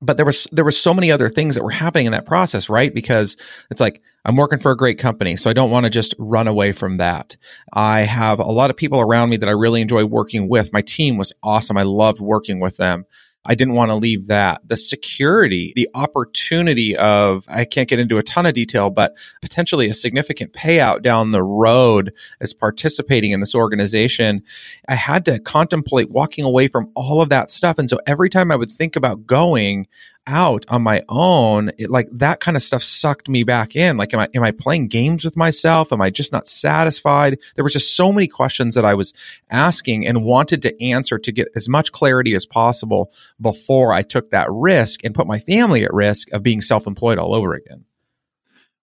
but 0.01 0.17
there 0.17 0.25
was 0.25 0.47
there 0.51 0.65
were 0.65 0.71
so 0.71 0.93
many 0.93 1.11
other 1.11 1.29
things 1.29 1.55
that 1.55 1.63
were 1.63 1.71
happening 1.71 2.05
in 2.05 2.11
that 2.13 2.25
process 2.25 2.69
right? 2.69 2.93
Because 2.93 3.37
it's 3.69 3.81
like 3.81 4.01
i'm 4.25 4.35
working 4.35 4.59
for 4.59 4.71
a 4.71 4.77
great 4.77 4.99
company 4.99 5.37
so 5.37 5.49
i 5.49 5.53
don't 5.53 5.71
want 5.71 5.85
to 5.85 5.89
just 5.89 6.13
run 6.19 6.47
away 6.47 6.71
from 6.71 6.97
that. 6.97 7.37
I 7.73 8.03
have 8.03 8.39
a 8.39 8.43
lot 8.43 8.69
of 8.69 8.77
people 8.77 8.99
around 8.99 9.29
me 9.29 9.37
that 9.37 9.49
i 9.49 9.53
really 9.53 9.81
enjoy 9.81 10.05
working 10.05 10.49
with. 10.49 10.73
My 10.73 10.81
team 10.81 11.17
was 11.17 11.33
awesome. 11.43 11.77
I 11.77 11.83
loved 11.83 12.19
working 12.19 12.59
with 12.59 12.77
them 12.77 13.05
I 13.49 13.55
didn't 13.55 13.73
want 13.73 13.89
to 13.89 13.95
leave 13.95 14.27
that. 14.27 14.61
The 14.67 14.77
security, 14.77 15.73
the 15.75 15.89
opportunity 15.95 16.95
of, 16.95 17.45
I 17.49 17.65
can't 17.65 17.89
get 17.89 17.97
into 17.97 18.19
a 18.19 18.23
ton 18.23 18.45
of 18.45 18.53
detail, 18.53 18.91
but 18.91 19.17
potentially 19.41 19.87
a 19.87 19.93
significant 19.95 20.53
payout 20.53 21.01
down 21.01 21.31
the 21.31 21.41
road 21.41 22.13
as 22.39 22.53
participating 22.53 23.31
in 23.31 23.39
this 23.39 23.55
organization. 23.55 24.43
I 24.87 24.93
had 24.93 25.25
to 25.25 25.39
contemplate 25.39 26.11
walking 26.11 26.45
away 26.45 26.67
from 26.67 26.91
all 26.93 27.23
of 27.23 27.29
that 27.29 27.49
stuff. 27.49 27.79
And 27.79 27.89
so 27.89 27.97
every 28.05 28.29
time 28.29 28.51
I 28.51 28.55
would 28.55 28.69
think 28.69 28.95
about 28.95 29.25
going, 29.25 29.87
out 30.29 30.65
on 30.69 30.83
my 30.83 31.03
own, 31.09 31.71
it 31.77 31.89
like 31.89 32.07
that 32.11 32.39
kind 32.39 32.55
of 32.55 32.63
stuff 32.63 32.83
sucked 32.83 33.27
me 33.27 33.43
back 33.43 33.75
in. 33.75 33.97
Like, 33.97 34.13
am 34.13 34.19
I, 34.19 34.29
am 34.35 34.43
I 34.43 34.51
playing 34.51 34.87
games 34.87 35.25
with 35.25 35.35
myself? 35.35 35.91
Am 35.91 36.01
I 36.01 36.09
just 36.09 36.31
not 36.31 36.47
satisfied? 36.47 37.39
There 37.55 37.63
were 37.63 37.69
just 37.69 37.95
so 37.95 38.13
many 38.13 38.27
questions 38.27 38.75
that 38.75 38.85
I 38.85 38.93
was 38.93 39.13
asking 39.49 40.05
and 40.05 40.23
wanted 40.23 40.61
to 40.61 40.83
answer 40.83 41.17
to 41.17 41.31
get 41.31 41.49
as 41.55 41.67
much 41.67 41.91
clarity 41.91 42.35
as 42.35 42.45
possible 42.45 43.11
before 43.41 43.91
I 43.91 44.03
took 44.03 44.29
that 44.29 44.47
risk 44.51 45.03
and 45.03 45.15
put 45.15 45.27
my 45.27 45.39
family 45.39 45.83
at 45.83 45.93
risk 45.93 46.31
of 46.31 46.43
being 46.43 46.61
self 46.61 46.85
employed 46.85 47.17
all 47.17 47.33
over 47.33 47.53
again. 47.53 47.85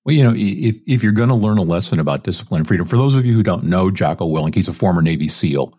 Well, 0.05 0.15
you 0.15 0.23
know, 0.23 0.35
if, 0.37 0.76
if 0.87 1.03
you're 1.03 1.12
going 1.12 1.31
to 1.31 1.35
learn 1.35 1.59
a 1.59 1.62
lesson 1.62 1.99
about 1.99 2.23
discipline 2.25 2.61
and 2.61 2.69
freedom, 2.69 2.87
for 2.87 2.97
those 2.97 3.17
of 3.17 3.26
you 3.26 3.35
who 3.35 3.43
don't 3.43 3.65
know 3.65 3.91
Jocko 3.91 4.29
Willink, 4.29 4.55
he's 4.55 4.69
a 4.69 4.73
former 4.73 5.03
Navy 5.03 5.29
SEAL. 5.29 5.76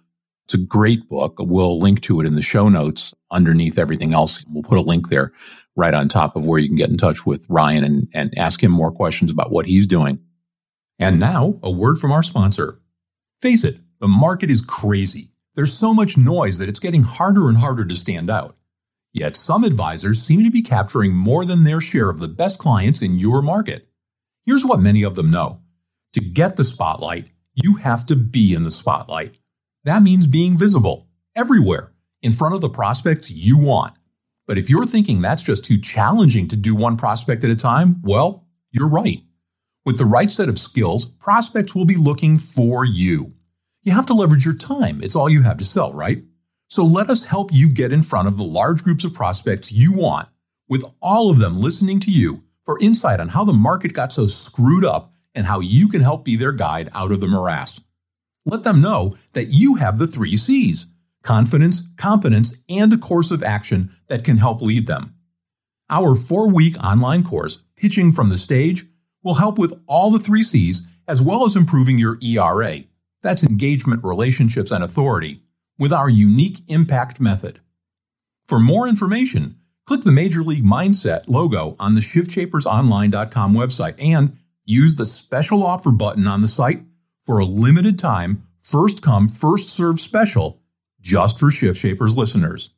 It's 0.47 0.53
a 0.53 0.59
great 0.59 1.09
book. 1.09 1.35
We'll 1.39 1.77
link 1.77 1.99
to 2.03 2.21
it 2.21 2.25
in 2.25 2.35
the 2.35 2.41
show 2.41 2.69
notes 2.69 3.13
underneath 3.29 3.77
everything 3.77 4.13
else. 4.13 4.45
We'll 4.47 4.63
put 4.63 4.77
a 4.77 4.81
link 4.81 5.09
there 5.09 5.33
right 5.75 5.93
on 5.93 6.07
top 6.07 6.37
of 6.37 6.45
where 6.45 6.57
you 6.57 6.69
can 6.69 6.77
get 6.77 6.89
in 6.89 6.97
touch 6.97 7.25
with 7.25 7.45
Ryan 7.49 7.83
and, 7.83 8.07
and 8.13 8.37
ask 8.37 8.63
him 8.63 8.71
more 8.71 8.93
questions 8.93 9.29
about 9.29 9.51
what 9.51 9.65
he's 9.65 9.85
doing. 9.85 10.19
And 10.97 11.19
now, 11.19 11.59
a 11.61 11.69
word 11.69 11.97
from 11.97 12.13
our 12.13 12.23
sponsor. 12.23 12.79
Face 13.41 13.65
it, 13.65 13.81
the 13.99 14.07
market 14.07 14.49
is 14.49 14.61
crazy. 14.61 15.31
There's 15.55 15.73
so 15.73 15.93
much 15.93 16.15
noise 16.15 16.59
that 16.59 16.69
it's 16.69 16.79
getting 16.79 17.03
harder 17.03 17.49
and 17.49 17.57
harder 17.57 17.83
to 17.83 17.95
stand 17.95 18.29
out. 18.29 18.55
Yet 19.11 19.35
some 19.35 19.65
advisors 19.65 20.21
seem 20.21 20.45
to 20.45 20.49
be 20.49 20.61
capturing 20.61 21.13
more 21.13 21.43
than 21.43 21.65
their 21.65 21.81
share 21.81 22.09
of 22.09 22.21
the 22.21 22.29
best 22.29 22.57
clients 22.57 23.01
in 23.01 23.19
your 23.19 23.41
market. 23.41 23.89
Here's 24.45 24.63
what 24.63 24.79
many 24.79 25.03
of 25.03 25.15
them 25.15 25.29
know. 25.29 25.61
To 26.13 26.21
get 26.21 26.55
the 26.55 26.63
spotlight, 26.63 27.31
you 27.53 27.75
have 27.77 28.05
to 28.05 28.15
be 28.15 28.53
in 28.53 28.63
the 28.63 28.71
spotlight. 28.71 29.36
That 29.87 30.03
means 30.03 30.27
being 30.27 30.57
visible 30.57 31.07
everywhere 31.33 31.93
in 32.21 32.33
front 32.33 32.53
of 32.53 32.59
the 32.59 32.67
prospects 32.69 33.31
you 33.31 33.57
want. 33.57 33.93
But 34.45 34.57
if 34.57 34.69
you're 34.69 34.85
thinking 34.85 35.21
that's 35.21 35.43
just 35.43 35.63
too 35.63 35.77
challenging 35.77 36.49
to 36.49 36.57
do 36.57 36.75
one 36.75 36.97
prospect 36.97 37.45
at 37.45 37.51
a 37.51 37.55
time, 37.55 38.01
well, 38.03 38.45
you're 38.69 38.89
right. 38.89 39.21
With 39.85 39.97
the 39.97 40.03
right 40.03 40.29
set 40.29 40.49
of 40.49 40.59
skills, 40.59 41.05
prospects 41.05 41.73
will 41.73 41.85
be 41.85 41.95
looking 41.95 42.37
for 42.37 42.83
you. 42.83 43.31
You 43.81 43.93
have 43.93 44.05
to 44.07 44.13
leverage 44.13 44.43
your 44.43 44.55
time. 44.55 45.01
It's 45.01 45.15
all 45.15 45.29
you 45.29 45.43
have 45.43 45.57
to 45.59 45.63
sell, 45.63 45.93
right? 45.93 46.21
So 46.67 46.83
let 46.83 47.09
us 47.09 47.23
help 47.23 47.53
you 47.53 47.69
get 47.69 47.93
in 47.93 48.03
front 48.03 48.27
of 48.27 48.35
the 48.35 48.43
large 48.43 48.83
groups 48.83 49.05
of 49.05 49.13
prospects 49.13 49.71
you 49.71 49.93
want, 49.93 50.27
with 50.67 50.83
all 51.01 51.31
of 51.31 51.39
them 51.39 51.61
listening 51.61 52.01
to 52.01 52.11
you 52.11 52.43
for 52.65 52.77
insight 52.81 53.21
on 53.21 53.29
how 53.29 53.45
the 53.45 53.53
market 53.53 53.93
got 53.93 54.11
so 54.11 54.27
screwed 54.27 54.83
up 54.83 55.13
and 55.33 55.47
how 55.47 55.61
you 55.61 55.87
can 55.87 56.01
help 56.01 56.25
be 56.25 56.35
their 56.35 56.51
guide 56.51 56.89
out 56.93 57.13
of 57.13 57.21
the 57.21 57.27
morass. 57.29 57.79
Let 58.47 58.63
them 58.63 58.79
know 58.79 59.17
that 59.33 59.49
you 59.49 59.75
have 59.75 59.99
the 59.99 60.07
three 60.07 60.37
C's 60.37 60.87
confidence, 61.21 61.85
competence, 61.97 62.61
and 62.69 62.93
a 62.93 62.97
course 62.97 63.29
of 63.31 63.43
action 63.43 63.89
that 64.07 64.23
can 64.23 64.37
help 64.37 64.61
lead 64.61 64.87
them. 64.87 65.13
Our 65.89 66.15
four 66.15 66.49
week 66.49 66.81
online 66.81 67.25
course, 67.25 67.61
Pitching 67.75 68.13
from 68.13 68.29
the 68.29 68.37
Stage, 68.37 68.85
will 69.21 69.33
help 69.33 69.59
with 69.59 69.73
all 69.87 70.09
the 70.09 70.19
three 70.19 70.43
C's 70.43 70.87
as 71.05 71.21
well 71.21 71.43
as 71.43 71.57
improving 71.57 71.97
your 71.97 72.17
ERA. 72.21 72.83
That's 73.21 73.43
engagement, 73.43 74.05
relationships, 74.05 74.71
and 74.71 74.81
authority 74.81 75.41
with 75.77 75.91
our 75.91 76.07
unique 76.07 76.61
impact 76.69 77.19
method. 77.19 77.59
For 78.47 78.59
more 78.59 78.87
information, 78.87 79.57
click 79.85 80.03
the 80.03 80.11
Major 80.13 80.41
League 80.41 80.63
Mindset 80.63 81.27
logo 81.27 81.75
on 81.79 81.95
the 81.95 81.99
ShiftShapersOnline.com 81.99 83.53
website 83.53 83.95
and 84.01 84.37
use 84.63 84.95
the 84.95 85.05
special 85.05 85.65
offer 85.65 85.91
button 85.91 86.27
on 86.27 86.39
the 86.39 86.47
site 86.47 86.83
for 87.27 87.39
a 87.39 87.45
limited 87.45 87.99
time, 87.99 88.47
first 88.57 89.01
come, 89.01 89.27
first 89.27 89.69
serve 89.69 89.99
special 89.99 90.61
just 91.01 91.37
for 91.37 91.51
Shift 91.51 91.77
Shapers 91.77 92.15
listeners. 92.15 92.69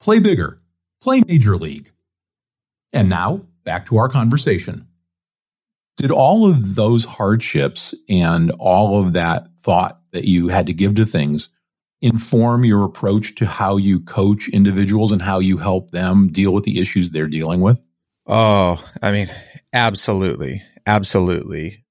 Play 0.00 0.20
bigger, 0.20 0.60
play 1.02 1.22
Major 1.26 1.56
League. 1.56 1.90
And 2.92 3.08
now, 3.08 3.46
back 3.64 3.86
to 3.86 3.96
our 3.96 4.10
conversation. 4.10 4.86
Did 5.96 6.10
all 6.10 6.48
of 6.48 6.74
those 6.74 7.06
hardships 7.06 7.94
and 8.06 8.50
all 8.58 9.00
of 9.00 9.14
that 9.14 9.48
thought 9.58 9.98
that 10.12 10.24
you 10.24 10.48
had 10.48 10.66
to 10.66 10.74
give 10.74 10.94
to 10.96 11.06
things 11.06 11.48
inform 12.02 12.66
your 12.66 12.84
approach 12.84 13.34
to 13.36 13.46
how 13.46 13.78
you 13.78 14.00
coach 14.00 14.50
individuals 14.50 15.10
and 15.10 15.22
how 15.22 15.38
you 15.38 15.56
help 15.56 15.90
them 15.92 16.28
deal 16.28 16.52
with 16.52 16.64
the 16.64 16.78
issues 16.78 17.08
they're 17.08 17.28
dealing 17.28 17.62
with? 17.62 17.80
Oh, 18.26 18.84
I 19.02 19.10
mean, 19.10 19.30
absolutely. 19.72 20.62
Absolutely 20.86 21.85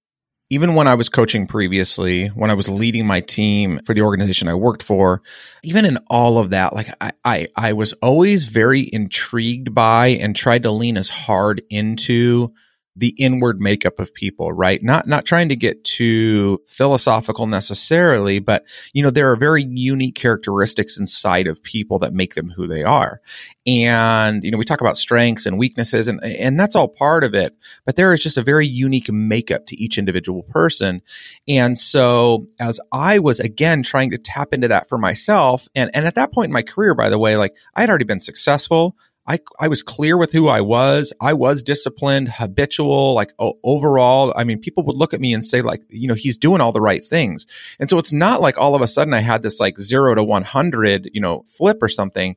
even 0.50 0.76
when 0.76 0.88
I 0.88 0.94
was 0.96 1.10
coaching 1.10 1.48
previously, 1.48 2.28
when 2.28 2.52
I 2.52 2.54
was 2.54 2.70
leading 2.70 3.08
my 3.08 3.22
team 3.22 3.80
for 3.86 3.94
the 3.94 4.02
organization 4.02 4.48
I 4.48 4.54
worked 4.54 4.84
for, 4.84 5.22
even 5.64 5.86
in 5.86 5.98
all 6.08 6.38
of 6.38 6.52
that, 6.52 6.74
like 6.74 6.90
I, 7.02 7.12
I, 7.24 7.48
I 7.56 7.74
was 7.74 7.94
always 7.94 8.44
very 8.44 8.88
intrigued 8.94 9.74
by 9.74 10.08
and 10.08 10.36
tried 10.36 10.64
to 10.64 10.72
lean 10.72 10.98
as 10.98 11.10
hard 11.10 11.64
into 11.70 12.54
the 12.96 13.10
inward 13.18 13.60
makeup 13.60 14.00
of 14.00 14.14
people, 14.14 14.54
right? 14.54 14.82
Not, 14.82 15.08
not 15.08 15.26
trying 15.26 15.50
to 15.50 15.56
get 15.56 15.84
too 15.84 16.62
philosophical 16.66 17.46
necessarily, 17.46 18.40
but, 18.40 18.66
you 18.94 19.04
know, 19.04 19.10
there 19.10 19.30
are 19.32 19.36
very 19.36 19.64
unique 19.64 20.16
characteristics 20.16 20.98
inside 20.98 21.48
of 21.48 21.62
people 21.62 22.00
that 22.00 22.14
make 22.14 22.36
them 22.36 22.52
who 22.52 22.68
they 22.68 22.84
are. 22.84 23.20
And, 23.68 24.44
you 24.44 24.52
know, 24.52 24.58
we 24.58 24.64
talk 24.64 24.80
about 24.80 24.96
strengths 24.96 25.46
and 25.46 25.58
weaknesses 25.58 26.08
and, 26.08 26.24
and 26.24 26.60
that's 26.60 26.76
all 26.76 26.88
part 26.88 27.24
of 27.24 27.34
it, 27.34 27.58
but 27.86 27.98
there 27.98 28.14
is 28.14 28.24
just 28.24 28.38
a 28.38 28.42
very 28.42 28.68
unique 28.68 29.12
makeup 29.12 29.66
to 29.68 29.82
each 29.82 29.98
individual 29.98 30.44
person. 30.44 31.02
And 31.48 31.78
so 31.78 32.48
as 32.60 32.80
I 32.92 33.20
was 33.20 33.40
again 33.40 33.84
trying 33.84 34.12
to 34.12 34.18
tap 34.18 34.54
into 34.54 34.70
that 34.70 34.88
for 34.88 34.98
myself, 34.98 35.68
and, 35.76 35.92
and 35.94 36.08
at 36.08 36.16
that 36.16 36.32
point 36.32 36.50
in 36.50 36.54
my 36.54 36.64
career, 36.64 36.96
by 36.96 37.10
the 37.10 37.20
way, 37.20 37.36
like 37.36 37.58
I 37.76 37.82
had 37.82 37.90
already 37.90 38.06
been 38.06 38.20
successful. 38.20 38.96
I, 39.28 39.40
I 39.60 39.68
was 39.68 39.82
clear 39.82 40.18
with 40.18 40.32
who 40.32 40.48
I 40.48 40.62
was. 40.62 41.12
I 41.20 41.34
was 41.34 41.64
disciplined, 41.64 42.30
habitual, 42.30 43.14
like 43.14 43.34
overall. 43.40 44.34
I 44.36 44.44
mean, 44.44 44.60
people 44.60 44.84
would 44.84 44.96
look 44.96 45.14
at 45.14 45.22
me 45.22 45.34
and 45.34 45.44
say 45.44 45.62
like, 45.62 45.84
you 45.90 46.08
know, 46.08 46.14
he's 46.14 46.38
doing 46.38 46.62
all 46.62 46.72
the 46.72 46.82
right 46.82 47.06
things. 47.06 47.48
And 47.80 47.90
so 47.90 47.98
it's 47.98 48.14
not 48.14 48.42
like 48.42 48.58
all 48.58 48.76
of 48.76 48.82
a 48.82 48.88
sudden 48.88 49.14
I 49.14 49.22
had 49.22 49.42
this 49.42 49.60
like 49.60 49.80
zero 49.80 50.14
to 50.16 50.24
100, 50.24 51.10
you 51.14 51.22
know, 51.22 51.44
flip 51.48 51.82
or 51.82 51.90
something, 51.90 52.36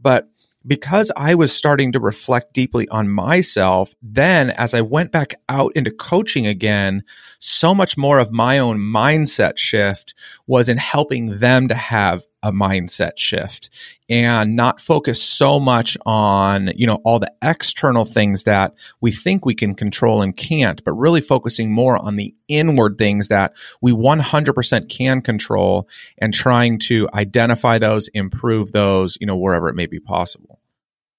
but 0.00 0.28
because 0.66 1.10
I 1.16 1.34
was 1.34 1.54
starting 1.54 1.92
to 1.92 2.00
reflect 2.00 2.52
deeply 2.52 2.88
on 2.88 3.08
myself, 3.08 3.94
then 4.02 4.50
as 4.50 4.74
I 4.74 4.82
went 4.82 5.12
back 5.12 5.34
out 5.48 5.72
into 5.74 5.90
coaching 5.90 6.46
again, 6.46 7.04
so 7.38 7.74
much 7.74 7.96
more 7.96 8.18
of 8.18 8.32
my 8.32 8.58
own 8.58 8.78
mindset 8.78 9.56
shift 9.56 10.14
was 10.46 10.68
in 10.68 10.76
helping 10.76 11.38
them 11.38 11.68
to 11.68 11.74
have 11.74 12.24
a 12.48 12.52
mindset 12.52 13.12
shift 13.16 13.70
and 14.08 14.56
not 14.56 14.80
focus 14.80 15.22
so 15.22 15.60
much 15.60 15.96
on, 16.06 16.72
you 16.74 16.86
know, 16.86 17.00
all 17.04 17.18
the 17.18 17.32
external 17.42 18.04
things 18.04 18.44
that 18.44 18.74
we 19.00 19.12
think 19.12 19.44
we 19.44 19.54
can 19.54 19.74
control 19.74 20.22
and 20.22 20.36
can't, 20.36 20.82
but 20.82 20.92
really 20.92 21.20
focusing 21.20 21.70
more 21.70 21.96
on 21.98 22.16
the 22.16 22.34
inward 22.48 22.96
things 22.98 23.28
that 23.28 23.54
we 23.80 23.92
100% 23.92 24.88
can 24.88 25.20
control 25.20 25.88
and 26.16 26.32
trying 26.32 26.78
to 26.78 27.08
identify 27.14 27.78
those, 27.78 28.08
improve 28.08 28.72
those, 28.72 29.18
you 29.20 29.26
know, 29.26 29.36
wherever 29.36 29.68
it 29.68 29.74
may 29.74 29.86
be 29.86 30.00
possible. 30.00 30.58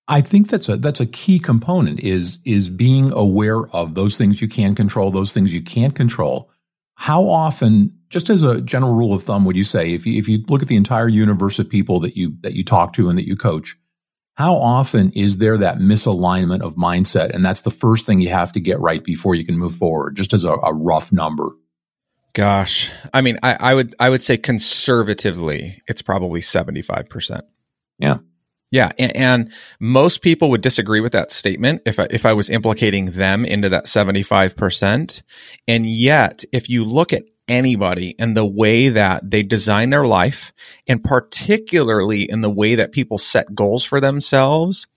I 0.08 0.22
think 0.22 0.48
that's 0.48 0.68
a 0.68 0.76
that's 0.76 1.00
a 1.00 1.06
key 1.06 1.38
component 1.38 2.00
is 2.00 2.40
is 2.44 2.72
being 2.72 3.12
aware 3.12 3.68
of 3.68 3.94
those 3.94 4.18
things 4.18 4.42
you 4.42 4.48
can 4.48 4.74
control, 4.74 5.12
those 5.12 5.34
things 5.34 5.54
you 5.54 5.62
can't 5.62 5.94
control. 5.94 6.50
How 7.02 7.30
often, 7.30 7.98
just 8.10 8.30
as 8.30 8.44
a 8.44 8.60
general 8.60 8.94
rule 8.94 9.14
of 9.14 9.24
thumb, 9.24 9.46
would 9.46 9.56
you 9.56 9.64
say 9.64 9.94
if 9.94 10.06
you 10.06 10.20
if 10.20 10.28
you 10.28 10.40
look 10.50 10.62
at 10.62 10.68
the 10.68 10.76
entire 10.76 11.08
universe 11.08 11.58
of 11.58 11.70
people 11.70 12.02
that 12.02 12.18
you 12.18 12.36
that 12.42 12.56
you 12.56 12.66
talk 12.66 12.92
to 12.94 13.08
and 13.08 13.18
that 13.18 13.26
you 13.26 13.38
coach, 13.38 13.78
how 14.36 14.56
often 14.56 15.10
is 15.14 15.38
there 15.38 15.58
that 15.58 15.78
misalignment 15.78 16.60
of 16.60 16.76
mindset? 16.76 17.30
And 17.30 17.44
that's 17.44 17.62
the 17.62 17.72
first 17.72 18.06
thing 18.06 18.20
you 18.20 18.28
have 18.28 18.52
to 18.52 18.60
get 18.60 18.82
right 18.82 19.02
before 19.02 19.34
you 19.34 19.46
can 19.46 19.58
move 19.58 19.76
forward, 19.76 20.18
just 20.18 20.34
as 20.34 20.44
a, 20.44 20.52
a 20.52 20.74
rough 20.74 21.14
number. 21.14 21.50
Gosh, 22.34 22.92
I 23.14 23.22
mean, 23.22 23.40
I, 23.44 23.56
I 23.60 23.74
would 23.76 23.96
I 23.98 24.10
would 24.10 24.22
say 24.22 24.36
conservatively, 24.36 25.82
it's 25.88 26.02
probably 26.02 26.42
seventy 26.42 26.82
five 26.82 27.08
percent. 27.08 27.46
Yeah, 27.98 28.18
yeah, 28.72 28.92
and, 29.00 29.16
and, 29.16 29.52
most 29.80 30.22
people 30.22 30.50
would 30.52 30.62
disagree 30.62 31.00
with 31.00 31.12
that 31.14 31.32
statement 31.32 31.82
if 31.86 32.00
I, 32.00 32.08
if 32.12 32.26
I 32.26 32.34
was 32.34 32.50
implicating 32.50 33.12
them 33.12 33.44
into 33.44 33.70
that 33.70 33.86
75%. 33.86 35.24
And 35.68 35.86
yet, 35.86 36.44
if 36.52 36.70
you 36.70 36.84
look 36.84 37.12
at 37.12 37.24
anybody 37.48 38.16
and 38.20 38.38
the 38.38 38.46
way 38.46 38.90
that 38.90 39.32
they 39.32 39.42
design 39.42 39.90
their 39.90 40.06
life, 40.06 40.54
and 40.88 41.04
particularly 41.04 42.30
in 42.30 42.42
the 42.42 42.50
way 42.50 42.76
that 42.76 42.92
people 42.92 43.18
set 43.18 43.56
goals 43.56 43.84
for 43.84 44.00
themselves, 44.00 44.88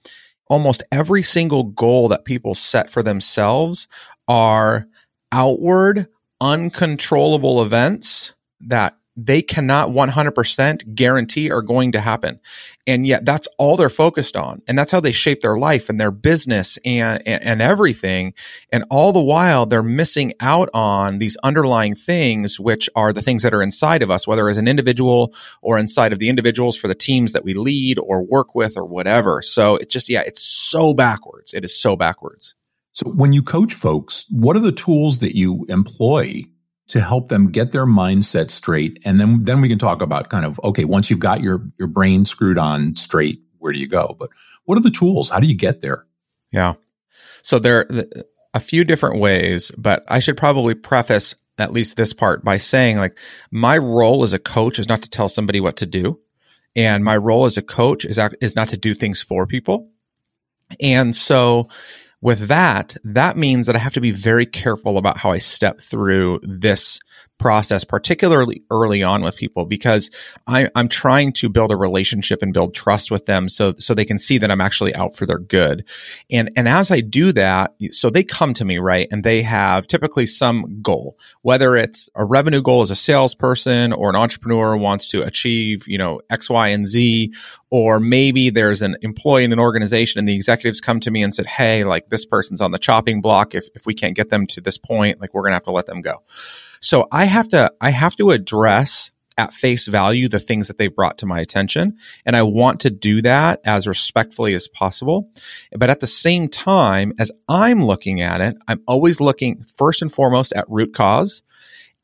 almost 0.49 0.83
every 0.93 1.23
single 1.23 1.65
goal 1.65 2.09
that 2.09 2.27
people 2.27 2.55
set 2.55 2.91
for 2.91 3.03
themselves 3.03 3.89
are 4.29 4.87
outward, 5.33 6.09
uncontrollable 6.41 7.63
events 7.63 8.35
that 8.61 8.97
they 9.17 9.43
cannot 9.43 9.91
100% 9.91 10.95
guarantee 10.95 11.51
are 11.51 11.63
going 11.63 11.93
to 11.93 12.01
happen. 12.01 12.41
And 12.87 13.07
yet 13.07 13.25
that's 13.25 13.47
all 13.59 13.77
they're 13.77 13.91
focused 13.91 14.37
on. 14.37 14.63
And 14.67 14.77
that's 14.79 14.91
how 14.91 15.01
they 15.01 15.13
shape 15.13 15.43
their 15.43 15.59
life 15.59 15.89
and 15.89 16.01
their 16.01 16.11
business 16.11 16.79
and, 16.85 17.23
and, 17.27 17.43
and, 17.43 17.63
everything. 17.63 18.35
And 18.73 18.85
all 18.91 19.13
the 19.13 19.23
while 19.23 19.67
they're 19.67 19.83
missing 19.83 20.33
out 20.41 20.69
on 20.73 21.19
these 21.19 21.37
underlying 21.45 21.95
things, 21.95 22.59
which 22.59 22.89
are 22.97 23.13
the 23.13 23.23
things 23.23 23.43
that 23.43 23.55
are 23.55 23.63
inside 23.63 24.03
of 24.03 24.11
us, 24.11 24.27
whether 24.27 24.49
as 24.49 24.57
an 24.57 24.67
individual 24.67 25.35
or 25.61 25.79
inside 25.79 26.13
of 26.13 26.19
the 26.19 26.29
individuals 26.29 26.77
for 26.77 26.89
the 26.89 26.95
teams 26.95 27.33
that 27.35 27.45
we 27.45 27.55
lead 27.55 27.99
or 27.99 28.23
work 28.23 28.55
with 28.55 28.77
or 28.77 28.85
whatever. 28.85 29.43
So 29.43 29.77
it's 29.77 29.93
just, 29.93 30.09
yeah, 30.09 30.23
it's 30.27 30.43
so 30.43 30.95
backwards. 30.95 31.53
It 31.53 31.65
is 31.65 31.79
so 31.79 31.97
backwards. 31.97 32.55
So 32.93 33.11
when 33.11 33.33
you 33.33 33.43
coach 33.43 33.75
folks, 33.75 34.27
what 34.31 34.57
are 34.57 34.61
the 34.61 34.73
tools 34.73 35.19
that 35.19 35.37
you 35.37 35.65
employ 35.69 36.45
to 36.93 37.01
help 37.01 37.31
them 37.31 37.51
get 37.51 37.73
their 37.73 37.87
mindset 37.87 38.51
straight. 38.51 39.01
And 39.03 39.19
then, 39.19 39.45
then 39.45 39.63
we 39.63 39.69
can 39.71 39.79
talk 39.79 40.03
about 40.03 40.29
kind 40.29 40.45
of, 40.45 40.61
okay, 40.63 40.85
once 40.85 41.09
you've 41.09 41.21
got 41.21 41.41
your, 41.41 41.67
your 41.79 41.89
brain 41.89 42.27
screwed 42.27 42.59
on 42.59 42.97
straight, 42.97 43.41
where 43.57 43.73
do 43.73 43.79
you 43.79 43.89
go? 43.89 44.15
But 44.19 44.29
what 44.67 44.77
are 44.77 44.83
the 44.83 44.91
tools? 44.91 45.31
How 45.31 45.41
do 45.41 45.47
you 45.47 45.57
get 45.57 45.81
there? 45.81 46.05
Yeah. 46.51 46.75
So 47.41 47.59
there 47.59 47.79
are 47.79 48.05
a 48.53 48.61
few 48.61 48.85
different 48.85 49.21
ways, 49.21 49.71
but 49.79 50.05
I 50.07 50.19
should 50.19 50.37
probably 50.37 50.75
preface 50.75 51.35
at 51.57 51.73
least 51.73 51.97
this 51.97 52.13
part 52.13 52.45
by 52.45 52.59
saying 52.59 52.99
like 52.99 53.17
my 53.51 53.79
role 53.79 54.23
as 54.23 54.35
a 54.35 54.39
coach 54.39 54.79
is 54.79 54.87
not 54.87 55.01
to 55.01 55.09
tell 55.09 55.31
somebody 55.31 55.61
what 55.61 55.79
to 55.79 55.87
do. 55.87 56.21
And 56.77 57.03
my 57.03 57.17
role 57.17 57.47
as 57.47 57.57
a 57.57 57.63
coach 57.63 58.05
is, 58.05 58.21
is 58.43 58.55
not 58.55 58.69
to 58.69 58.77
do 58.77 58.93
things 58.93 59.23
for 59.23 59.47
people. 59.47 59.89
And 60.79 61.17
so 61.17 61.69
with 62.23 62.47
that, 62.47 62.97
that 63.05 63.37
means 63.37 63.67
that 63.67 63.77
I 63.77 63.81
have 63.81 63.95
to 63.95 64.01
be 64.01 64.13
very 64.13 64.47
careful 64.47 64.97
about 64.97 65.19
how 65.19 65.33
I 65.33 65.39
step 65.39 65.81
through 65.81 66.41
this 66.43 67.01
process, 67.43 67.83
particularly 67.83 68.63
early 68.71 69.03
on 69.03 69.23
with 69.23 69.37
people, 69.37 69.67
because 69.67 70.11
I, 70.47 70.71
am 70.77 70.89
trying 70.89 71.33
to 71.35 71.49
build 71.49 71.73
a 71.73 71.77
relationship 71.77 72.41
and 72.41 72.55
build 72.55 72.73
trust 72.73 73.11
with 73.11 73.27
them 73.27 73.49
so, 73.49 73.75
so 73.79 73.95
they 73.95 74.05
can 74.05 74.17
see 74.17 74.39
that 74.39 74.51
I'm 74.51 74.61
actually 74.61 74.95
out 74.95 75.17
for 75.17 75.27
their 75.27 75.39
good. 75.39 75.87
And, 76.31 76.49
and 76.57 76.69
as 76.69 76.93
I 76.93 77.01
do 77.01 77.33
that, 77.33 77.75
so 77.91 78.09
they 78.11 78.23
come 78.23 78.55
to 78.55 78.65
me, 78.65 78.79
right? 78.79 79.09
And 79.11 79.25
they 79.25 79.43
have 79.43 79.89
typically 79.89 80.27
some 80.27 80.81
goal, 80.81 81.19
whether 81.43 81.77
it's 81.77 82.09
a 82.15 82.25
revenue 82.25 82.63
goal 82.63 82.83
as 82.83 82.93
a 82.93 82.97
salesperson 82.97 83.93
or 83.93 84.09
an 84.09 84.17
entrepreneur 84.17 84.77
wants 84.77 85.09
to 85.09 85.23
achieve, 85.23 85.89
you 85.89 85.99
know, 85.99 86.21
X, 86.31 86.49
Y, 86.49 86.69
and 86.69 86.87
Z, 86.87 87.35
or 87.71 87.99
maybe 87.99 88.51
there's 88.51 88.83
an 88.83 88.97
employee 89.03 89.45
in 89.45 89.53
an 89.53 89.59
organization 89.59 90.21
and 90.21 90.29
the 90.29 90.37
executives 90.37 90.81
come 90.81 91.01
to 91.01 91.11
me 91.11 91.23
and 91.23 91.35
said, 91.35 91.47
Hey, 91.47 91.83
like 91.83 92.09
this 92.09 92.25
person's 92.25 92.61
on 92.61 92.71
the 92.71 92.79
chopping 92.79 93.21
block. 93.21 93.55
If, 93.55 93.67
if 93.75 93.85
we 93.85 93.95
can't 93.95 94.15
get 94.15 94.31
them 94.31 94.47
to 94.49 94.61
this 94.61 94.79
point, 94.79 95.21
like 95.21 95.35
we're 95.35 95.43
going 95.43 95.51
to 95.51 95.57
have 95.57 95.65
to 95.65 95.73
let 95.73 95.87
them 95.87 96.03
go. 96.03 96.23
So 96.83 97.07
I 97.11 97.25
have 97.25 97.49
to, 97.51 97.73
I 97.81 97.91
have 97.91 98.17
to 98.17 98.31
address 98.31 99.11
at 99.39 99.55
face 99.55 99.87
value 99.87 100.29
the 100.29 100.39
things 100.39 100.69
that 100.69 100.77
they've 100.77 100.95
brought 100.95 101.17
to 101.19 101.27
my 101.27 101.41
attention. 101.41 101.97
And 102.27 102.37
I 102.37 102.43
want 102.43 102.81
to 102.81 102.91
do 102.91 103.23
that 103.23 103.61
as 103.65 103.87
respectfully 103.87 104.53
as 104.55 104.69
possible. 104.69 105.31
But 105.75 105.89
at 105.89 106.01
the 106.01 106.07
same 106.07 106.49
time, 106.49 107.15
as 107.19 107.33
I'm 107.49 107.85
looking 107.85 108.21
at 108.21 108.43
it, 108.43 108.57
I'm 108.69 108.83
always 108.87 109.21
looking 109.21 109.65
first 109.65 110.03
and 110.03 110.13
foremost 110.13 110.53
at 110.53 110.69
root 110.69 110.93
cause. 110.93 111.43